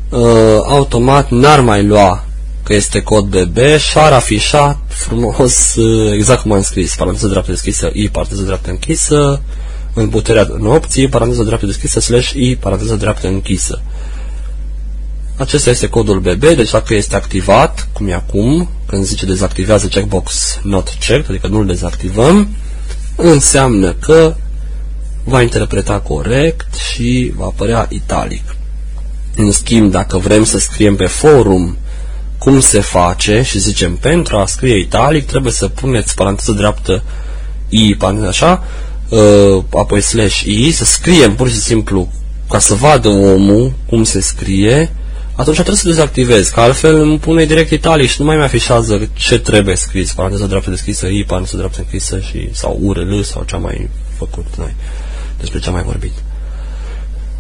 uh, 0.09 0.21
automat 0.67 1.31
n-ar 1.31 1.61
mai 1.61 1.85
lua 1.85 2.25
că 2.63 2.75
este 2.75 3.01
cod 3.01 3.25
BB 3.25 3.59
și 3.79 3.99
ar 3.99 4.13
afișa 4.13 4.81
frumos, 4.89 5.75
uh, 5.75 6.13
exact 6.13 6.43
cum 6.43 6.53
am 6.53 6.63
scris, 6.63 6.95
paranteză 6.95 7.27
dreaptă 7.27 7.51
deschisă, 7.51 7.91
I, 7.93 8.09
paranteză 8.09 8.43
dreaptă 8.43 8.71
închisă, 8.71 9.41
în 9.95 10.09
puterea 10.09 10.47
nopții, 10.59 11.09
paranteză 11.09 11.43
dreaptă 11.43 11.67
deschisă, 11.67 12.01
slash 12.01 12.31
I, 12.31 12.57
paranteză 12.57 12.95
dreaptă 12.95 13.27
închisă. 13.27 13.83
Acesta 15.37 15.71
este 15.71 15.89
codul 15.89 16.21
BB, 16.21 16.41
deci 16.41 16.71
dacă 16.71 16.95
este 16.95 17.17
activat, 17.17 17.89
cum 17.93 18.09
e 18.09 18.15
acum, 18.15 18.69
când 18.87 19.05
zice 19.05 19.27
dezactivează 19.27 19.87
checkbox 19.87 20.59
not 20.63 20.89
checked, 20.89 21.27
adică 21.29 21.47
nu-l 21.47 21.67
dezactivăm, 21.67 22.49
înseamnă 23.17 23.93
că 23.93 24.35
va 25.25 25.43
interpreta 25.43 26.01
corect 26.01 26.75
și 26.75 27.33
va 27.37 27.45
apărea 27.45 27.87
italic. 27.91 28.57
În 29.37 29.51
schimb, 29.51 29.91
dacă 29.91 30.19
vrem 30.19 30.45
să 30.45 30.59
scriem 30.59 30.97
pe 30.97 31.07
forum 31.07 31.77
cum 32.39 32.61
se 32.61 32.81
face 32.81 33.43
și 33.43 33.59
zicem 33.59 33.97
pentru 33.97 34.37
a 34.37 34.47
scrie 34.47 34.79
italic 34.79 35.27
trebuie 35.27 35.53
să 35.53 35.69
puneți 35.69 36.15
paranteză 36.15 36.53
dreaptă 36.53 37.03
i, 37.69 37.95
paranteză 37.95 38.29
așa, 38.29 38.63
uh, 38.63 38.92
apoi 39.79 40.01
slash 40.01 40.41
i, 40.41 40.71
să 40.71 40.85
scriem 40.85 41.35
pur 41.35 41.49
și 41.49 41.57
simplu 41.57 42.09
ca 42.49 42.59
să 42.59 42.75
vadă 42.75 43.09
omul 43.09 43.73
cum 43.89 44.05
se 44.05 44.21
scrie, 44.21 44.93
atunci 45.35 45.55
trebuie 45.57 45.77
să 45.77 45.89
dezactivezi, 45.89 46.53
că 46.53 46.61
altfel 46.61 47.01
îmi 47.01 47.19
pune 47.19 47.45
direct 47.45 47.71
italic 47.71 48.11
și 48.11 48.21
nu 48.21 48.27
mai 48.27 48.37
mi 48.37 48.43
afișează 48.43 49.09
ce 49.13 49.39
trebuie 49.39 49.77
scris, 49.77 50.13
paranteză 50.13 50.47
dreaptă 50.47 50.71
deschisă 50.71 51.07
i, 51.07 51.25
paranteză 51.25 51.57
dreaptă 51.57 51.79
închisă 51.79 52.21
și, 52.21 52.49
sau 52.53 52.79
URL 52.83 53.21
sau 53.21 53.45
ce 53.47 53.55
am 53.55 53.63
mai 53.63 53.89
făcut 54.19 54.47
noi, 54.57 54.75
despre 55.41 55.59
ce 55.59 55.69
am 55.69 55.75
mai 55.75 55.83
vorbit. 55.83 56.13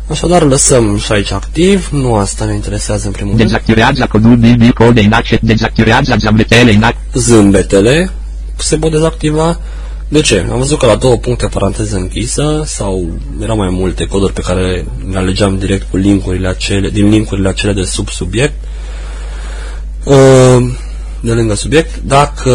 Așadar, 0.09 0.43
lăsăm 0.43 0.99
și 0.99 1.12
aici 1.12 1.31
activ, 1.31 1.89
nu 1.93 2.14
asta 2.14 2.45
ne 2.45 2.55
interesează 2.55 3.07
în 3.07 3.12
primul 3.12 3.37
rând. 3.37 3.49
Dezactivează 3.49 4.07
codul 4.07 4.37
BB 4.37 4.73
code 4.73 5.01
in 5.01 5.12
access. 5.12 5.43
Dezactivează 5.43 6.16
zambetele 6.18 6.70
in 6.70 6.83
access. 6.83 7.27
Zâmbetele 7.27 8.11
se 8.57 8.77
pot 8.77 8.91
dezactiva. 8.91 9.61
De 10.13 10.21
ce? 10.21 10.47
Am 10.53 10.59
văzut 10.59 10.79
că 10.79 10.87
la 10.87 10.97
două 10.97 11.17
puncte 11.17 11.47
paranteză 11.47 11.97
închisă 11.97 12.63
sau 12.67 13.09
erau 13.41 13.57
mai 13.57 13.69
multe 13.71 14.07
coduri 14.07 14.33
pe 14.33 14.41
care 14.41 14.87
le 15.11 15.19
alegeam 15.19 15.59
direct 15.59 15.87
cu 15.91 15.97
linkurile 15.97 16.49
acele, 16.49 16.91
din 16.91 17.09
linkurile 17.09 17.49
acele 17.49 17.73
de 17.73 17.83
sub 17.83 18.09
subiect, 18.09 18.55
uh, 20.05 20.71
de 21.21 21.33
lângă 21.33 21.55
subiect. 21.55 22.01
Dacă 22.05 22.51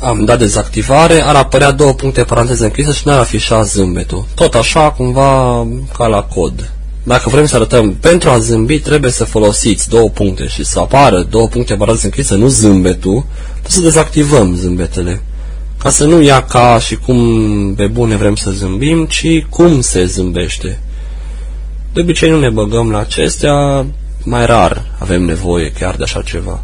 am 0.00 0.24
dat 0.24 0.38
dezactivare, 0.38 1.22
ar 1.22 1.34
apărea 1.34 1.70
două 1.70 1.92
puncte 1.92 2.22
paranteză 2.22 2.64
închisă 2.64 2.92
și 2.92 3.06
n-ar 3.06 3.18
afișa 3.18 3.62
zâmbetul. 3.62 4.24
Tot 4.34 4.54
așa, 4.54 4.90
cumva, 4.90 5.66
ca 5.96 6.06
la 6.06 6.22
cod. 6.22 6.70
Dacă 7.02 7.28
vrem 7.28 7.46
să 7.46 7.56
arătăm 7.56 7.94
pentru 7.94 8.30
a 8.30 8.38
zâmbi, 8.38 8.78
trebuie 8.78 9.10
să 9.10 9.24
folosiți 9.24 9.88
două 9.88 10.08
puncte 10.08 10.46
și 10.46 10.64
să 10.64 10.78
apară 10.78 11.26
două 11.30 11.48
puncte 11.48 11.74
paranteză 11.74 12.06
închisă, 12.06 12.34
nu 12.34 12.48
zâmbetul, 12.48 13.24
trebuie 13.52 13.72
să 13.72 13.80
dezactivăm 13.80 14.56
zâmbetele. 14.56 15.22
Ca 15.82 15.90
să 15.90 16.04
nu 16.04 16.22
ia 16.22 16.42
ca 16.42 16.78
și 16.78 16.96
cum 16.96 17.74
pe 17.74 17.86
bune 17.86 18.16
vrem 18.16 18.34
să 18.34 18.50
zâmbim, 18.50 19.06
ci 19.06 19.44
cum 19.48 19.80
se 19.80 20.04
zâmbește. 20.04 20.80
De 21.92 22.00
obicei 22.00 22.30
nu 22.30 22.38
ne 22.38 22.48
băgăm 22.48 22.90
la 22.90 22.98
acestea, 22.98 23.86
mai 24.24 24.46
rar 24.46 24.94
avem 24.98 25.22
nevoie 25.22 25.72
chiar 25.72 25.94
de 25.96 26.02
așa 26.02 26.22
ceva 26.22 26.62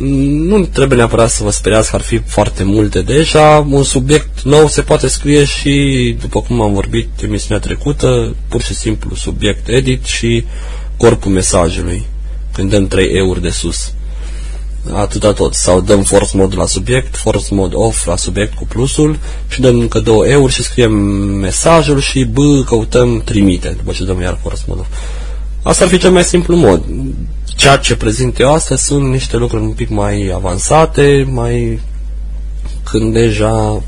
nu 0.00 0.64
trebuie 0.64 0.96
neapărat 0.98 1.30
să 1.30 1.42
vă 1.42 1.50
speriați 1.50 1.90
că 1.90 1.96
ar 1.96 2.02
fi 2.02 2.18
foarte 2.18 2.64
multe 2.64 3.02
deja. 3.02 3.66
Un 3.70 3.82
subiect 3.82 4.42
nou 4.42 4.68
se 4.68 4.82
poate 4.82 5.08
scrie 5.08 5.44
și, 5.44 6.16
după 6.20 6.40
cum 6.40 6.60
am 6.60 6.72
vorbit 6.72 7.08
emisiunea 7.22 7.64
trecută, 7.64 8.34
pur 8.48 8.62
și 8.62 8.74
simplu 8.74 9.14
subiect 9.14 9.68
edit 9.68 10.04
și 10.04 10.44
corpul 10.96 11.32
mesajului, 11.32 12.04
când 12.52 12.70
dăm 12.70 12.86
3 12.86 13.16
euro 13.16 13.40
de 13.40 13.50
sus. 13.50 13.92
Atâta 14.92 15.32
tot. 15.32 15.54
Sau 15.54 15.80
dăm 15.80 16.02
force 16.02 16.36
mode 16.36 16.56
la 16.56 16.66
subiect, 16.66 17.16
force 17.16 17.54
mode 17.54 17.74
off 17.74 18.06
la 18.06 18.16
subiect 18.16 18.54
cu 18.54 18.66
plusul 18.68 19.18
și 19.48 19.60
dăm 19.60 19.78
încă 19.78 20.00
2 20.00 20.30
euro 20.30 20.48
și 20.48 20.62
scriem 20.62 20.92
mesajul 20.92 22.00
și 22.00 22.24
B 22.24 22.36
căutăm 22.66 23.22
trimite, 23.24 23.74
după 23.76 23.92
ce 23.92 24.04
dăm 24.04 24.20
iar 24.20 24.38
force 24.42 24.62
mode 24.66 24.80
off. 24.80 24.90
Asta 25.62 25.84
ar 25.84 25.90
fi 25.90 25.98
cel 25.98 26.10
mai 26.10 26.24
simplu 26.24 26.56
mod 26.56 26.84
ceea 27.56 27.76
ce 27.76 27.96
prezint 27.96 28.38
eu 28.38 28.52
astăzi 28.52 28.84
sunt 28.84 29.10
niște 29.10 29.36
lucruri 29.36 29.62
un 29.62 29.72
pic 29.72 29.88
mai 29.88 30.32
avansate, 30.34 31.26
mai 31.30 31.80
când 32.82 33.12
deja 33.12 33.82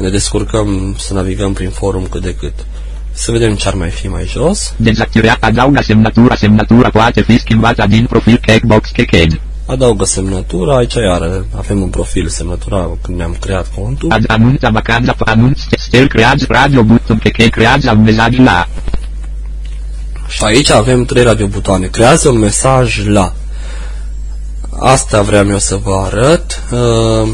ne 0.00 0.08
descurcăm 0.08 0.96
să 0.98 1.14
navigăm 1.14 1.52
prin 1.52 1.70
forum 1.70 2.06
cât 2.10 2.22
de 2.22 2.34
cât. 2.34 2.52
Să 3.12 3.30
vedem 3.30 3.54
ce 3.54 3.68
ar 3.68 3.74
mai 3.74 3.90
fi 3.90 4.08
mai 4.08 4.24
jos. 4.26 4.74
Dezactivează 4.76 5.38
adaugă 5.40 5.82
semnătura. 5.82 6.34
Semnătura 6.34 6.90
poate 6.90 7.22
fi 7.22 7.38
schimbată 7.38 7.86
din 7.88 8.06
profil 8.06 8.40
checkbox 8.46 8.88
checked. 8.90 9.40
Adaugă 9.66 10.04
semnătura, 10.04 10.76
aici 10.76 10.94
iar 10.94 11.44
avem 11.56 11.80
un 11.80 11.88
profil 11.88 12.28
semnătura 12.28 12.90
când 13.02 13.18
ne-am 13.18 13.36
creat 13.40 13.66
contul. 13.74 14.10
Ad 14.10 14.24
anunța 14.26 14.70
vacanța, 14.70 15.14
anunț, 15.18 15.60
stel, 15.78 16.08
creați 16.08 16.44
radio, 16.48 16.82
buton, 16.82 17.18
check, 17.18 17.50
creați 17.50 17.88
un 17.88 18.02
mesaj 18.02 18.38
la. 18.38 18.68
Și 20.28 20.44
aici 20.44 20.70
avem 20.70 21.04
trei 21.04 21.22
radiobutoane. 21.22 21.86
Creează 21.86 22.28
un 22.28 22.38
mesaj 22.38 23.06
la. 23.06 23.32
Asta 24.78 25.22
vreau 25.22 25.48
eu 25.48 25.58
să 25.58 25.76
vă 25.76 26.02
arăt. 26.04 26.62
Uh, 26.72 27.28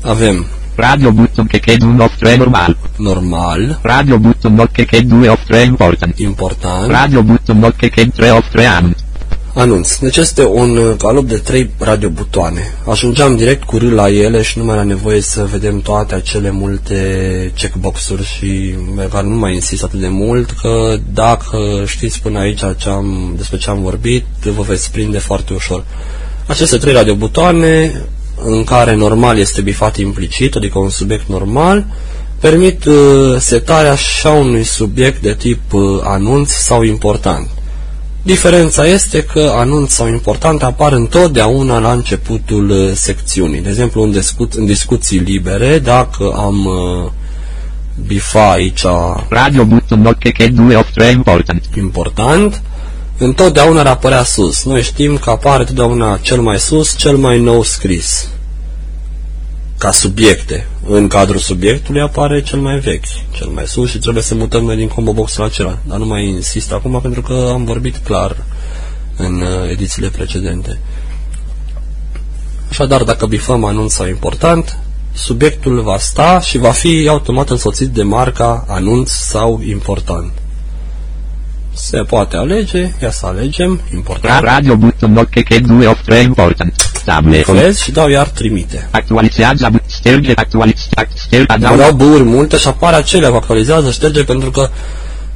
avem 0.00 0.46
Radio 0.76 1.10
button 1.10 1.46
che 1.46 1.58
che 1.58 1.76
1 1.80 2.02
of 2.02 2.16
3 2.18 2.36
normal. 2.36 2.76
normal, 2.96 3.78
Radio 3.82 4.18
button 4.18 4.54
not 4.54 4.72
che 4.72 4.84
che 4.84 5.00
2 5.00 5.28
of 5.28 5.44
3 5.44 5.64
important. 5.64 6.18
important, 6.18 6.90
Radio 6.90 7.22
button 7.22 7.58
not 7.58 7.76
che 7.76 7.88
che 7.88 8.10
3 8.10 8.30
of 8.30 8.50
3 8.50 8.66
anunț. 9.56 9.72
anunț. 9.72 9.96
Deci 9.96 10.16
este 10.16 10.44
un 10.44 10.76
uh, 10.76 10.96
galop 10.96 11.24
de 11.24 11.36
trei 11.36 11.70
radiobutoane. 11.78 12.74
Ajungeam 12.84 13.36
direct 13.36 13.62
cu 13.62 13.76
R 13.76 13.82
la 13.82 14.10
ele 14.10 14.42
și 14.42 14.58
nu 14.58 14.64
mai 14.64 14.74
era 14.74 14.84
nevoie 14.84 15.20
să 15.20 15.48
vedem 15.50 15.80
toate 15.80 16.14
acele 16.14 16.50
multe 16.50 17.52
checkbox-uri 17.56 18.24
și 18.24 18.74
care 19.10 19.26
nu 19.26 19.34
mai 19.34 19.54
insist 19.54 19.82
atât 19.82 20.00
de 20.00 20.08
mult, 20.08 20.50
că 20.50 20.96
dacă 21.12 21.58
știți 21.86 22.20
până 22.20 22.38
aici 22.38 22.60
ce 22.76 22.88
am, 22.88 23.34
despre 23.36 23.58
ce 23.58 23.70
am 23.70 23.82
vorbit, 23.82 24.24
vă 24.42 24.62
veți 24.62 24.90
prinde 24.90 25.18
foarte 25.18 25.52
ușor. 25.54 25.84
Aceste 26.46 26.76
trei 26.76 26.92
radiobutoane, 26.92 28.02
în 28.44 28.64
care 28.64 28.94
normal 28.94 29.38
este 29.38 29.60
bifat 29.60 29.96
implicit, 29.96 30.54
adică 30.54 30.78
un 30.78 30.90
subiect 30.90 31.28
normal, 31.28 31.84
permit 32.40 32.84
uh, 32.84 32.94
setarea 33.38 33.92
așa 33.92 34.30
unui 34.30 34.64
subiect 34.64 35.22
de 35.22 35.34
tip 35.34 35.72
uh, 35.72 35.82
anunț 36.02 36.50
sau 36.50 36.82
important. 36.82 37.48
Diferența 38.26 38.86
este 38.86 39.22
că 39.22 39.52
anunț 39.56 39.92
sau 39.92 40.08
important 40.08 40.62
apar 40.62 40.92
întotdeauna 40.92 41.78
la 41.78 41.92
începutul 41.92 42.70
uh, 42.70 42.92
secțiunii. 42.94 43.60
De 43.60 43.68
exemplu, 43.68 44.02
în, 44.02 44.10
discu- 44.10 44.48
în 44.56 44.66
discuții 44.66 45.18
libere, 45.18 45.78
dacă 45.78 46.34
am 46.36 46.64
uh, 46.64 47.10
bifa 48.06 48.50
aici 48.50 48.84
Radio 49.28 49.64
button 49.64 50.00
not 50.00 50.18
che 50.18 50.30
che 50.30 50.46
2 50.48 50.74
of 50.74 50.90
3 50.94 51.12
important. 51.12 51.62
important, 51.76 52.62
întotdeauna 53.18 53.80
ar 53.80 53.86
apărea 53.86 54.22
sus. 54.22 54.64
Noi 54.64 54.82
știm 54.82 55.16
că 55.16 55.30
apare 55.30 55.60
întotdeauna 55.60 56.18
cel 56.22 56.40
mai 56.40 56.58
sus, 56.58 56.96
cel 56.96 57.16
mai 57.16 57.40
nou 57.40 57.62
scris. 57.62 58.28
Ca 59.78 59.90
subiecte. 59.90 60.66
În 60.88 61.08
cadrul 61.08 61.38
subiectului 61.38 62.00
apare 62.00 62.42
cel 62.42 62.58
mai 62.58 62.78
vechi, 62.78 63.30
cel 63.30 63.46
mai 63.46 63.66
sus 63.66 63.90
și 63.90 63.98
trebuie 63.98 64.22
să 64.22 64.34
mutăm 64.34 64.64
noi 64.64 64.76
din 64.76 64.88
combo 64.88 65.12
box 65.12 65.36
la 65.36 65.44
acela. 65.44 65.78
Dar 65.82 65.98
nu 65.98 66.06
mai 66.06 66.28
insist 66.28 66.72
acum 66.72 67.00
pentru 67.00 67.22
că 67.22 67.50
am 67.52 67.64
vorbit 67.64 67.96
clar 67.96 68.36
în 69.16 69.40
uh, 69.40 69.70
edițiile 69.70 70.08
precedente. 70.08 70.78
Așadar, 72.70 73.02
dacă 73.02 73.26
bifăm 73.26 73.64
anunț 73.64 73.92
sau 73.92 74.06
important, 74.06 74.78
subiectul 75.12 75.80
va 75.82 75.98
sta 75.98 76.40
și 76.40 76.58
va 76.58 76.70
fi 76.70 77.06
automat 77.08 77.50
însoțit 77.50 77.88
de 77.88 78.02
marca 78.02 78.64
anunț 78.68 79.10
sau 79.10 79.60
important. 79.68 80.32
Se 81.72 81.98
poate 81.98 82.36
alege, 82.36 82.92
ia 83.02 83.10
să 83.10 83.26
alegem, 83.26 83.80
Ra- 83.80 83.94
important, 83.94 84.42
Radio 84.42 84.76
button 84.76 85.12
not 85.12 85.28
che 85.28 85.42
che 85.42 85.58
2 85.58 85.86
of 85.86 86.02
3 86.04 86.22
important. 86.24 86.85
Table. 87.06 87.44
Vezi 87.46 87.82
și 87.82 87.90
dau 87.90 88.08
iar 88.08 88.28
trimite. 88.28 88.88
Actualizează 88.90 89.68
but 89.70 89.82
sterge 89.86 90.32
actualiz 90.34 90.88
stel 91.14 91.44
Mă 91.48 91.54
adaugă 91.54 91.82
dau 91.82 91.92
băuri 91.92 92.22
multe 92.22 92.56
și 92.56 92.68
apare 92.68 92.96
acelea, 92.96 93.30
vă 93.30 93.36
actualizează, 93.36 93.90
șterge 93.90 94.24
pentru 94.24 94.50
că 94.50 94.70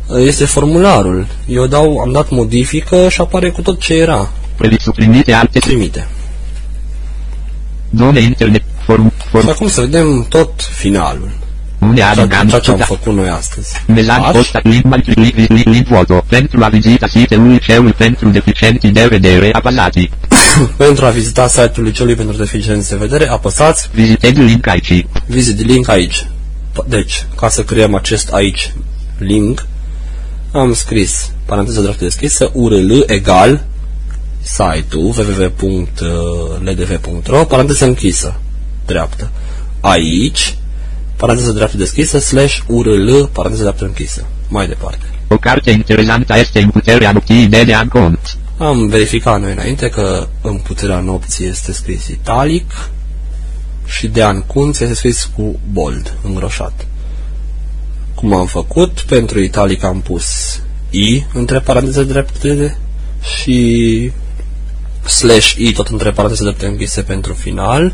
uh, 0.06 0.22
este 0.26 0.44
formularul. 0.44 1.26
Eu 1.46 1.66
dau, 1.66 1.98
am 1.98 2.12
dat 2.12 2.30
modifică 2.30 3.08
și 3.08 3.20
apare 3.20 3.50
cu 3.50 3.62
tot 3.62 3.80
ce 3.80 3.94
era. 3.94 4.30
suprimite 4.78 5.32
alte 5.32 5.58
Trimite. 5.58 6.06
Done 7.90 8.20
internet 8.20 8.62
forum 8.84 9.12
Și 9.20 9.28
forum 9.28 9.48
acum 9.48 9.68
să 9.68 9.80
vedem 9.80 10.26
tot 10.28 10.50
finalul. 10.62 11.30
Unde 11.80 11.94
Ceea, 11.94 12.10
adăugăm 12.10 12.48
ceea 12.48 12.60
ce 12.60 12.70
am 12.70 12.76
da. 12.76 12.84
făcut 12.84 13.12
noi 13.14 13.28
astăzi. 13.28 13.82
Mesaj 13.86 14.16
Faci? 14.16 14.32
posta 14.34 14.60
limba 14.62 14.96
link, 15.04 15.34
link, 15.48 15.64
link 15.64 15.86
vuoto 15.86 16.24
pentru 16.28 16.64
a 16.64 16.68
vizita 16.68 17.06
site-ul 17.06 17.48
liceului 17.48 17.92
pentru 17.92 18.28
deficienti 18.28 18.88
de 18.88 19.06
vedere 19.06 19.48
apăsați. 19.52 20.10
Pentru 20.76 21.04
a 21.06 21.08
vizita 21.10 21.46
site-ul 21.48 21.86
liceului 21.86 22.14
pentru 22.14 22.36
deficienți 22.36 22.88
de 22.88 22.96
vedere, 22.96 23.28
apăsați 23.28 23.88
Vizitezi 23.92 24.40
link 24.40 24.66
aici. 24.66 25.06
visit 25.26 25.66
link 25.66 25.88
aici. 25.88 26.26
P- 26.72 26.86
Deci, 26.88 27.26
ca 27.36 27.48
să 27.48 27.62
creăm 27.62 27.94
acest 27.94 28.28
aici 28.32 28.72
link, 29.18 29.66
am 30.52 30.72
scris, 30.74 31.30
paranteză 31.44 31.80
dreaptă 31.80 32.04
deschisă, 32.04 32.50
url 32.54 33.02
egal 33.06 33.64
site-ul 34.42 35.14
www.ldv.ro, 36.28 37.44
paranteză 37.44 37.84
închisă, 37.84 38.40
dreaptă. 38.86 39.30
Aici, 39.80 40.54
paranteză 41.20 41.52
dreaptă 41.52 41.76
deschisă, 41.76 42.18
slash 42.18 42.58
url, 42.66 43.24
paranteză 43.32 43.62
dreaptă 43.62 43.84
închisă. 43.84 44.26
Mai 44.48 44.66
departe. 44.66 45.04
O 45.28 45.36
carte 45.36 45.70
interesantă 45.70 46.38
este 46.38 46.60
în 46.60 46.70
puterea 46.70 47.12
nopții 47.12 47.46
de 47.46 47.64
de 47.64 47.74
Ancont. 47.74 48.36
Am 48.56 48.86
verificat 48.86 49.40
noi 49.40 49.52
înainte 49.52 49.88
că 49.88 50.28
în 50.42 50.56
puterea 50.56 51.00
nopții 51.00 51.46
este 51.46 51.72
scris 51.72 52.06
italic 52.06 52.90
și 53.86 54.06
de 54.08 54.22
Ancunț 54.22 54.78
este 54.80 54.94
scris 54.94 55.30
cu 55.36 55.58
bold, 55.72 56.14
îngroșat. 56.22 56.86
Cum 58.14 58.34
am 58.34 58.46
făcut, 58.46 59.00
pentru 59.00 59.40
italic 59.40 59.84
am 59.84 60.00
pus 60.00 60.60
i 60.90 61.24
între 61.32 61.58
paranteze 61.58 62.04
drepte 62.04 62.76
și 63.40 64.12
slash 65.06 65.52
i 65.56 65.72
tot 65.72 65.88
între 65.88 66.10
paranteze 66.10 66.42
drepte 66.42 66.66
închise 66.66 67.02
pentru 67.02 67.32
final 67.32 67.92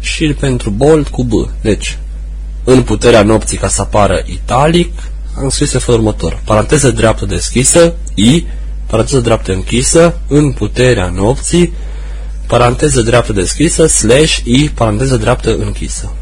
și 0.00 0.26
pentru 0.40 0.70
bold 0.70 1.08
cu 1.08 1.24
b. 1.24 1.32
Deci, 1.60 1.98
în 2.64 2.82
puterea 2.82 3.22
nopții 3.22 3.56
ca 3.56 3.68
să 3.68 3.80
apară 3.80 4.22
italic, 4.24 4.92
am 5.38 5.48
scris 5.48 5.72
în 5.72 5.80
felul 5.80 6.00
următor. 6.00 6.40
Paranteză 6.44 6.90
dreaptă 6.90 7.26
deschisă, 7.26 7.94
i, 8.14 8.46
paranteză 8.86 9.20
dreaptă 9.20 9.52
închisă, 9.52 10.20
în 10.28 10.52
puterea 10.52 11.08
nopții, 11.08 11.72
paranteză 12.46 13.02
dreaptă 13.02 13.32
deschisă, 13.32 13.86
slash, 13.86 14.36
i, 14.44 14.68
paranteză 14.68 15.16
dreaptă 15.16 15.56
închisă. 15.56 16.12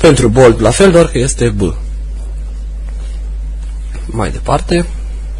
Pentru 0.00 0.28
bold, 0.28 0.60
la 0.60 0.70
fel, 0.70 0.90
doar 0.90 1.06
că 1.06 1.18
este 1.18 1.48
B. 1.48 1.74
Mai 4.06 4.30
departe. 4.30 4.86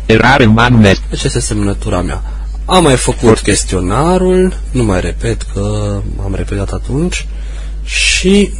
Erare 0.06 0.44
uman 0.44 0.80
Deci 0.80 1.22
este 1.22 1.40
semnătura 1.40 2.00
mea. 2.00 2.22
Am 2.64 2.82
mai 2.82 2.96
făcut 2.96 3.38
chestionarul, 3.38 4.56
nu 4.70 4.84
mai 4.84 5.00
repet 5.00 5.42
că 5.42 5.96
am 6.24 6.34
repetat 6.34 6.72
atunci, 6.72 7.26
și 7.84 8.52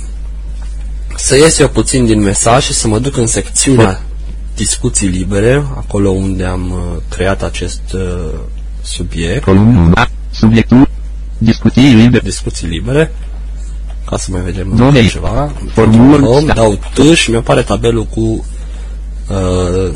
să 1.22 1.36
ies 1.36 1.58
eu 1.58 1.68
puțin 1.68 2.04
din 2.04 2.20
mesaj 2.20 2.64
și 2.64 2.72
să 2.72 2.88
mă 2.88 2.98
duc 2.98 3.16
în 3.16 3.26
secțiunea 3.26 4.00
discuții 4.54 5.08
libere, 5.08 5.64
acolo 5.76 6.10
unde 6.10 6.44
am 6.44 6.70
uh, 6.70 7.02
creat 7.08 7.42
acest 7.42 7.80
uh, 7.94 8.00
subiect. 8.82 9.44
Columna. 9.44 10.08
Subiectul. 10.30 10.88
Discuții 11.38 11.82
libere. 11.82 12.24
Discuții 12.24 12.66
libere, 12.66 13.14
ca 14.06 14.16
să 14.16 14.28
mai 14.30 14.40
vedem 14.40 14.68
Nume. 14.68 15.06
ceva. 15.06 15.52
Formul. 15.74 16.22
Home, 16.22 16.52
dau 16.52 16.78
T 16.94 17.14
și 17.14 17.30
mi-apare 17.30 17.62
tabelul 17.62 18.04
cu 18.04 18.20
uh, 19.28 19.94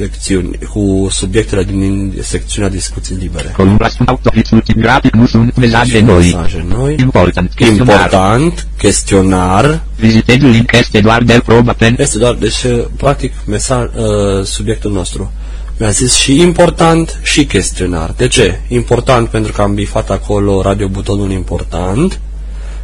secțiuni, 0.00 0.58
cu 0.72 1.08
subiectele 1.10 1.64
din 1.64 2.14
secțiunea 2.22 2.70
discuții 2.70 3.14
libere. 3.14 3.52
Columna 3.56 3.88
sunt 3.88 4.08
autoriți 4.08 4.54
multigrafic, 4.54 5.14
nu 5.14 5.26
sunt 5.26 5.56
mesaje 5.56 5.96
Și 5.96 6.02
noi. 6.02 6.24
Mesaje 6.24 6.64
noi. 6.68 6.96
Important. 6.98 7.52
Chestionar. 7.54 7.96
Important, 7.96 8.66
chestionar, 8.78 9.82
Vizitezi 9.96 10.44
link 10.44 10.72
este 10.72 11.00
doar 11.00 11.22
de 11.22 11.40
probă 11.44 11.72
pen. 11.72 11.96
este 11.98 12.18
doar, 12.18 12.34
deci, 12.34 12.64
practic, 12.96 13.32
mesaj, 13.46 13.84
uh, 13.84 14.44
subiectul 14.44 14.92
nostru. 14.92 15.32
Mi-a 15.76 15.90
zis 15.90 16.14
și 16.14 16.40
important 16.40 17.20
și 17.22 17.44
chestionar. 17.44 18.14
De 18.16 18.28
ce? 18.28 18.60
Important 18.68 19.28
pentru 19.28 19.52
că 19.52 19.62
am 19.62 19.74
bifat 19.74 20.10
acolo 20.10 20.62
radio 20.62 20.88
butonul 20.88 21.30
important 21.30 22.20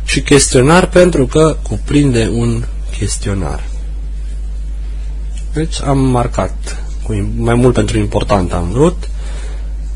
și 0.05 0.21
chestionar 0.21 0.87
pentru 0.87 1.27
că 1.27 1.57
cuprinde 1.63 2.31
un 2.33 2.65
chestionar. 2.99 3.63
Deci 5.53 5.83
am 5.83 5.99
marcat 5.99 6.86
cu 7.07 7.15
im- 7.15 7.33
mai 7.37 7.55
mult 7.55 7.75
pentru 7.75 7.99
important 7.99 8.53
am 8.53 8.69
vrut, 8.71 9.09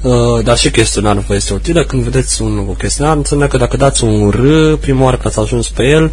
uh, 0.02 0.44
dar 0.44 0.56
și 0.56 0.70
chestionarul 0.70 1.24
vă 1.26 1.34
este 1.34 1.54
utilă. 1.54 1.84
Când 1.84 2.02
vedeți 2.02 2.42
un 2.42 2.66
cu 2.66 2.72
chestionar, 2.72 3.16
înseamnă 3.16 3.46
că 3.46 3.56
dacă 3.56 3.76
dați 3.76 4.04
un 4.04 4.30
R, 4.30 4.74
prima 4.76 5.04
oară 5.04 5.16
că 5.16 5.26
ați 5.28 5.38
ajuns 5.38 5.68
pe 5.68 5.82
el, 5.82 6.10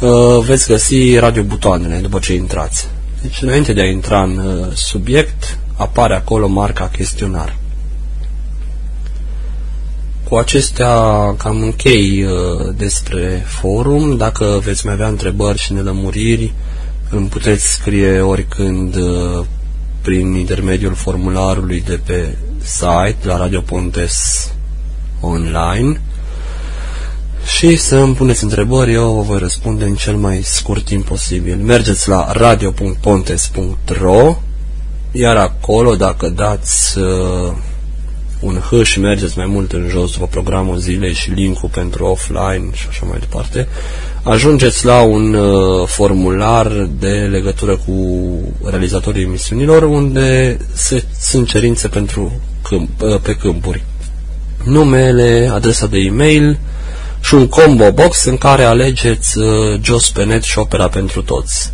uh, 0.00 0.44
veți 0.44 0.66
găsi 0.68 1.18
radiobutoanele 1.18 1.96
după 1.96 2.18
ce 2.18 2.34
intrați. 2.34 2.86
Deci 3.22 3.42
înainte 3.42 3.72
de 3.72 3.80
a 3.80 3.84
intra 3.84 4.22
în 4.22 4.36
uh, 4.36 4.66
subiect, 4.74 5.58
apare 5.76 6.14
acolo 6.14 6.48
marca 6.48 6.88
chestionar. 6.96 7.56
Cu 10.28 10.34
acestea 10.34 10.94
cam 11.36 11.62
închei 11.62 12.24
uh, 12.24 12.74
despre 12.76 13.44
forum. 13.46 14.16
Dacă 14.16 14.60
veți 14.64 14.84
mai 14.86 14.94
avea 14.94 15.08
întrebări 15.08 15.58
și 15.58 15.72
nelămuriri, 15.72 16.52
îmi 17.10 17.26
puteți 17.28 17.72
scrie 17.72 18.20
oricând 18.20 18.94
uh, 18.94 19.44
prin 20.02 20.34
intermediul 20.34 20.94
formularului 20.94 21.80
de 21.80 22.00
pe 22.04 22.36
site 22.62 23.16
la 23.22 23.36
Radio 23.36 23.60
Pontes 23.60 24.48
online 25.20 26.00
și 27.58 27.76
să 27.76 27.96
îmi 27.96 28.14
puneți 28.14 28.44
întrebări, 28.44 28.92
eu 28.92 29.12
vă 29.12 29.22
voi 29.22 29.38
răspunde 29.38 29.84
în 29.84 29.94
cel 29.94 30.16
mai 30.16 30.40
scurt 30.42 30.84
timp 30.84 31.04
posibil. 31.04 31.56
Mergeți 31.56 32.08
la 32.08 32.32
radio.pontes.ro 32.32 34.36
iar 35.12 35.36
acolo, 35.36 35.94
dacă 35.94 36.28
dați 36.28 36.98
uh, 36.98 37.52
un 38.42 38.60
H 38.60 38.82
și 38.82 39.00
mergeți 39.00 39.38
mai 39.38 39.46
mult 39.46 39.72
în 39.72 39.86
jos 39.88 40.12
după 40.12 40.26
programul 40.26 40.76
zilei 40.76 41.12
și 41.12 41.30
linkul 41.30 41.68
pentru 41.68 42.04
offline 42.04 42.70
și 42.72 42.86
așa 42.88 43.06
mai 43.08 43.18
departe, 43.18 43.68
ajungeți 44.22 44.84
la 44.84 45.02
un 45.02 45.34
uh, 45.34 45.86
formular 45.86 46.88
de 46.98 47.28
legătură 47.30 47.76
cu 47.76 47.94
realizatorii 48.70 49.22
emisiunilor 49.22 49.82
unde 49.82 50.58
se, 50.72 51.04
sunt 51.20 51.48
cerințe 51.48 51.88
pentru 51.88 52.32
câmp, 52.62 53.02
uh, 53.02 53.20
pe 53.22 53.34
câmpuri. 53.34 53.84
Numele, 54.64 55.50
adresa 55.52 55.86
de 55.86 55.98
e-mail 55.98 56.58
și 57.20 57.34
un 57.34 57.48
combo 57.48 57.92
box 57.92 58.24
în 58.24 58.38
care 58.38 58.62
alegeți 58.62 59.38
uh, 59.38 59.80
Jos 59.82 60.10
pe 60.10 60.24
net 60.24 60.42
și 60.42 60.58
opera 60.58 60.88
pentru 60.88 61.22
toți. 61.22 61.72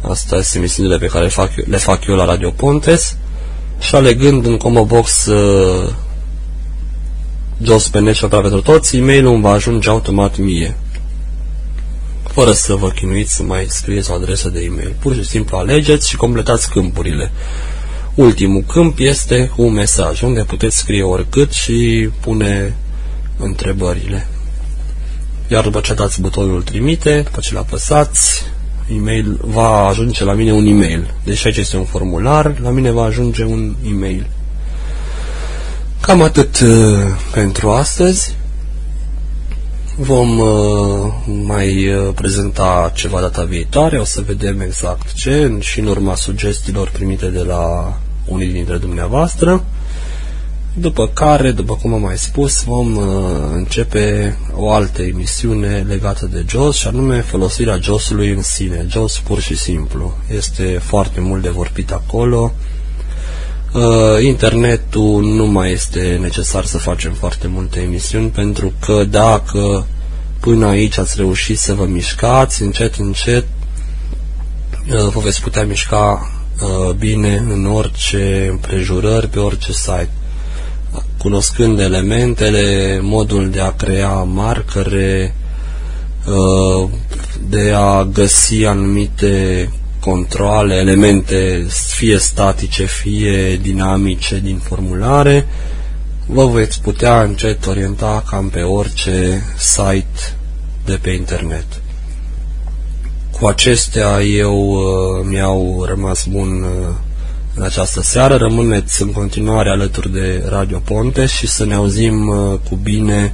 Asta 0.00 0.36
este 0.36 0.58
emisiunile 0.58 0.98
pe 0.98 1.06
care 1.06 1.24
le 1.24 1.30
fac, 1.30 1.56
eu- 1.56 1.64
le 1.68 1.76
fac 1.76 2.06
eu 2.06 2.14
la 2.14 2.24
Radio 2.24 2.50
Pontes 2.50 3.16
și 3.82 3.94
alegând 3.94 4.46
în 4.46 4.56
combo 4.56 4.84
box 4.84 5.26
uh, 5.26 5.88
Jos 7.62 7.88
pe 7.88 8.00
net 8.00 8.14
și 8.14 8.24
opera 8.24 8.40
pentru 8.40 8.60
toți, 8.60 8.96
e-mailul 8.96 9.32
îmi 9.32 9.42
va 9.42 9.50
ajunge 9.50 9.88
automat 9.88 10.36
mie 10.36 10.76
fără 12.32 12.52
să 12.52 12.74
vă 12.74 12.88
chinuiți 12.88 13.34
să 13.34 13.42
mai 13.42 13.66
scrieți 13.68 14.10
o 14.10 14.14
adresă 14.14 14.48
de 14.48 14.60
e-mail. 14.60 14.94
Pur 14.98 15.14
și 15.14 15.24
simplu 15.24 15.56
alegeți 15.56 16.08
și 16.08 16.16
completați 16.16 16.70
câmpurile. 16.70 17.30
Ultimul 18.14 18.64
câmp 18.66 18.98
este 18.98 19.50
cu 19.56 19.62
un 19.62 19.72
mesaj, 19.72 20.22
unde 20.22 20.42
puteți 20.42 20.76
scrie 20.76 21.02
oricât 21.02 21.52
și 21.52 22.08
pune 22.20 22.76
întrebările. 23.38 24.26
Iar 25.48 25.64
după 25.64 25.80
ce 25.80 25.94
dați 25.94 26.20
butonul 26.20 26.62
trimite, 26.62 27.20
după 27.24 27.40
ce 27.40 27.54
l-apăsați, 27.54 28.44
e-mail 28.90 29.40
va 29.44 29.86
ajunge 29.86 30.24
la 30.24 30.32
mine 30.32 30.52
un 30.52 30.66
e-mail. 30.66 31.14
Deci 31.24 31.46
aici 31.46 31.56
este 31.56 31.76
un 31.76 31.84
formular, 31.84 32.60
la 32.62 32.70
mine 32.70 32.90
va 32.90 33.04
ajunge 33.04 33.44
un 33.44 33.74
e-mail. 33.86 34.26
Cam 36.00 36.22
atât 36.22 36.60
uh, 36.60 36.68
pentru 37.32 37.70
astăzi. 37.70 38.34
Vom 39.96 40.38
uh, 40.38 41.12
mai 41.44 41.88
uh, 41.88 42.14
prezenta 42.14 42.92
ceva 42.94 43.20
data 43.20 43.44
viitoare, 43.44 43.98
o 43.98 44.04
să 44.04 44.22
vedem 44.26 44.60
exact 44.60 45.12
ce 45.12 45.56
și 45.60 45.80
în 45.80 45.86
urma 45.86 46.14
sugestiilor 46.14 46.90
primite 46.90 47.26
de 47.26 47.42
la 47.42 47.96
unii 48.26 48.52
dintre 48.52 48.76
dumneavoastră. 48.76 49.64
După 50.74 51.08
care, 51.08 51.50
după 51.50 51.74
cum 51.74 51.94
am 51.94 52.00
mai 52.00 52.18
spus, 52.18 52.62
vom 52.62 52.96
uh, 52.96 53.04
începe 53.54 54.38
o 54.54 54.70
altă 54.70 55.02
emisiune 55.02 55.84
legată 55.88 56.26
de 56.26 56.44
JOS 56.48 56.76
și 56.76 56.86
anume 56.86 57.20
folosirea 57.20 57.78
JOS-ului 57.82 58.30
în 58.30 58.42
sine, 58.42 58.86
JOS 58.88 59.18
pur 59.18 59.40
și 59.40 59.56
simplu. 59.56 60.16
Este 60.36 60.80
foarte 60.82 61.20
mult 61.20 61.42
de 61.42 61.48
vorbit 61.48 61.90
acolo. 61.90 62.52
Uh, 63.72 64.24
internetul 64.24 65.24
nu 65.24 65.46
mai 65.46 65.72
este 65.72 66.18
necesar 66.20 66.64
să 66.64 66.78
facem 66.78 67.12
foarte 67.12 67.46
multe 67.46 67.80
emisiuni 67.80 68.28
pentru 68.28 68.72
că 68.80 69.04
dacă 69.04 69.86
până 70.40 70.66
aici 70.66 70.98
ați 70.98 71.16
reușit 71.16 71.58
să 71.58 71.74
vă 71.74 71.84
mișcați 71.84 72.62
încet, 72.62 72.94
încet, 72.94 73.44
uh, 74.90 75.12
vă 75.12 75.20
veți 75.20 75.42
putea 75.42 75.64
mișca 75.64 76.30
uh, 76.62 76.94
bine 76.94 77.44
în 77.48 77.66
orice 77.66 78.46
împrejurări, 78.50 79.28
pe 79.28 79.38
orice 79.38 79.72
site 79.72 80.10
cunoscând 81.18 81.78
elementele, 81.78 82.98
modul 83.02 83.50
de 83.50 83.60
a 83.60 83.72
crea 83.72 84.12
marcare, 84.12 85.34
uh, 86.26 86.90
de 87.48 87.72
a 87.74 88.04
găsi 88.04 88.64
anumite 88.64 89.68
controle, 90.00 90.74
elemente 90.74 91.66
fie 91.68 92.18
statice, 92.18 92.84
fie 92.84 93.56
dinamice 93.56 94.40
din 94.40 94.58
formulare, 94.58 95.46
vă 96.26 96.46
veți 96.46 96.80
putea 96.80 97.22
încet 97.22 97.66
orienta 97.66 98.24
cam 98.30 98.48
pe 98.48 98.60
orice 98.60 99.42
site 99.56 100.34
de 100.84 100.98
pe 101.02 101.10
internet. 101.10 101.66
Cu 103.40 103.46
acestea 103.46 104.22
eu 104.22 104.70
uh, 104.70 105.26
mi-au 105.28 105.84
rămas 105.88 106.26
bun 106.26 106.62
uh, 106.62 106.94
în 107.54 107.62
această 107.62 108.02
seară. 108.02 108.36
Rămâneți 108.36 109.02
în 109.02 109.12
continuare 109.12 109.70
alături 109.70 110.12
de 110.12 110.44
Radio 110.48 110.78
Ponte 110.78 111.26
și 111.26 111.46
să 111.46 111.64
ne 111.64 111.74
auzim 111.74 112.28
uh, 112.28 112.58
cu 112.68 112.74
bine 112.74 113.32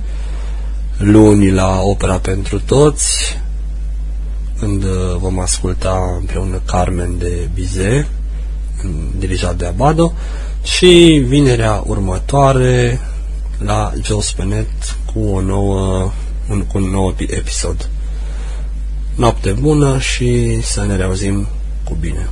luni 0.97 1.51
la 1.51 1.81
Opera 1.81 2.19
pentru 2.19 2.61
Toți, 2.61 3.41
când 4.59 4.85
uh, 4.85 5.17
vom 5.19 5.39
asculta 5.39 6.17
împreună 6.19 6.61
Carmen 6.65 7.19
de 7.19 7.49
Bize, 7.55 8.09
dirijat 9.19 9.57
de 9.57 9.67
Abado, 9.67 10.13
și 10.63 11.25
vinerea 11.27 11.83
următoare 11.87 13.01
la 13.59 13.93
Jos 14.03 14.33
Penet 14.33 14.97
cu, 15.13 15.21
o 15.21 15.41
nouă, 15.41 16.13
un, 16.51 16.63
cu 16.63 16.79
un 16.79 16.91
nou 16.91 17.15
episod. 17.19 17.89
Noapte 19.15 19.51
bună 19.51 19.99
și 19.99 20.61
să 20.63 20.85
ne 20.85 20.97
reauzim 20.97 21.49
cu 21.85 21.97
bine. 22.01 22.29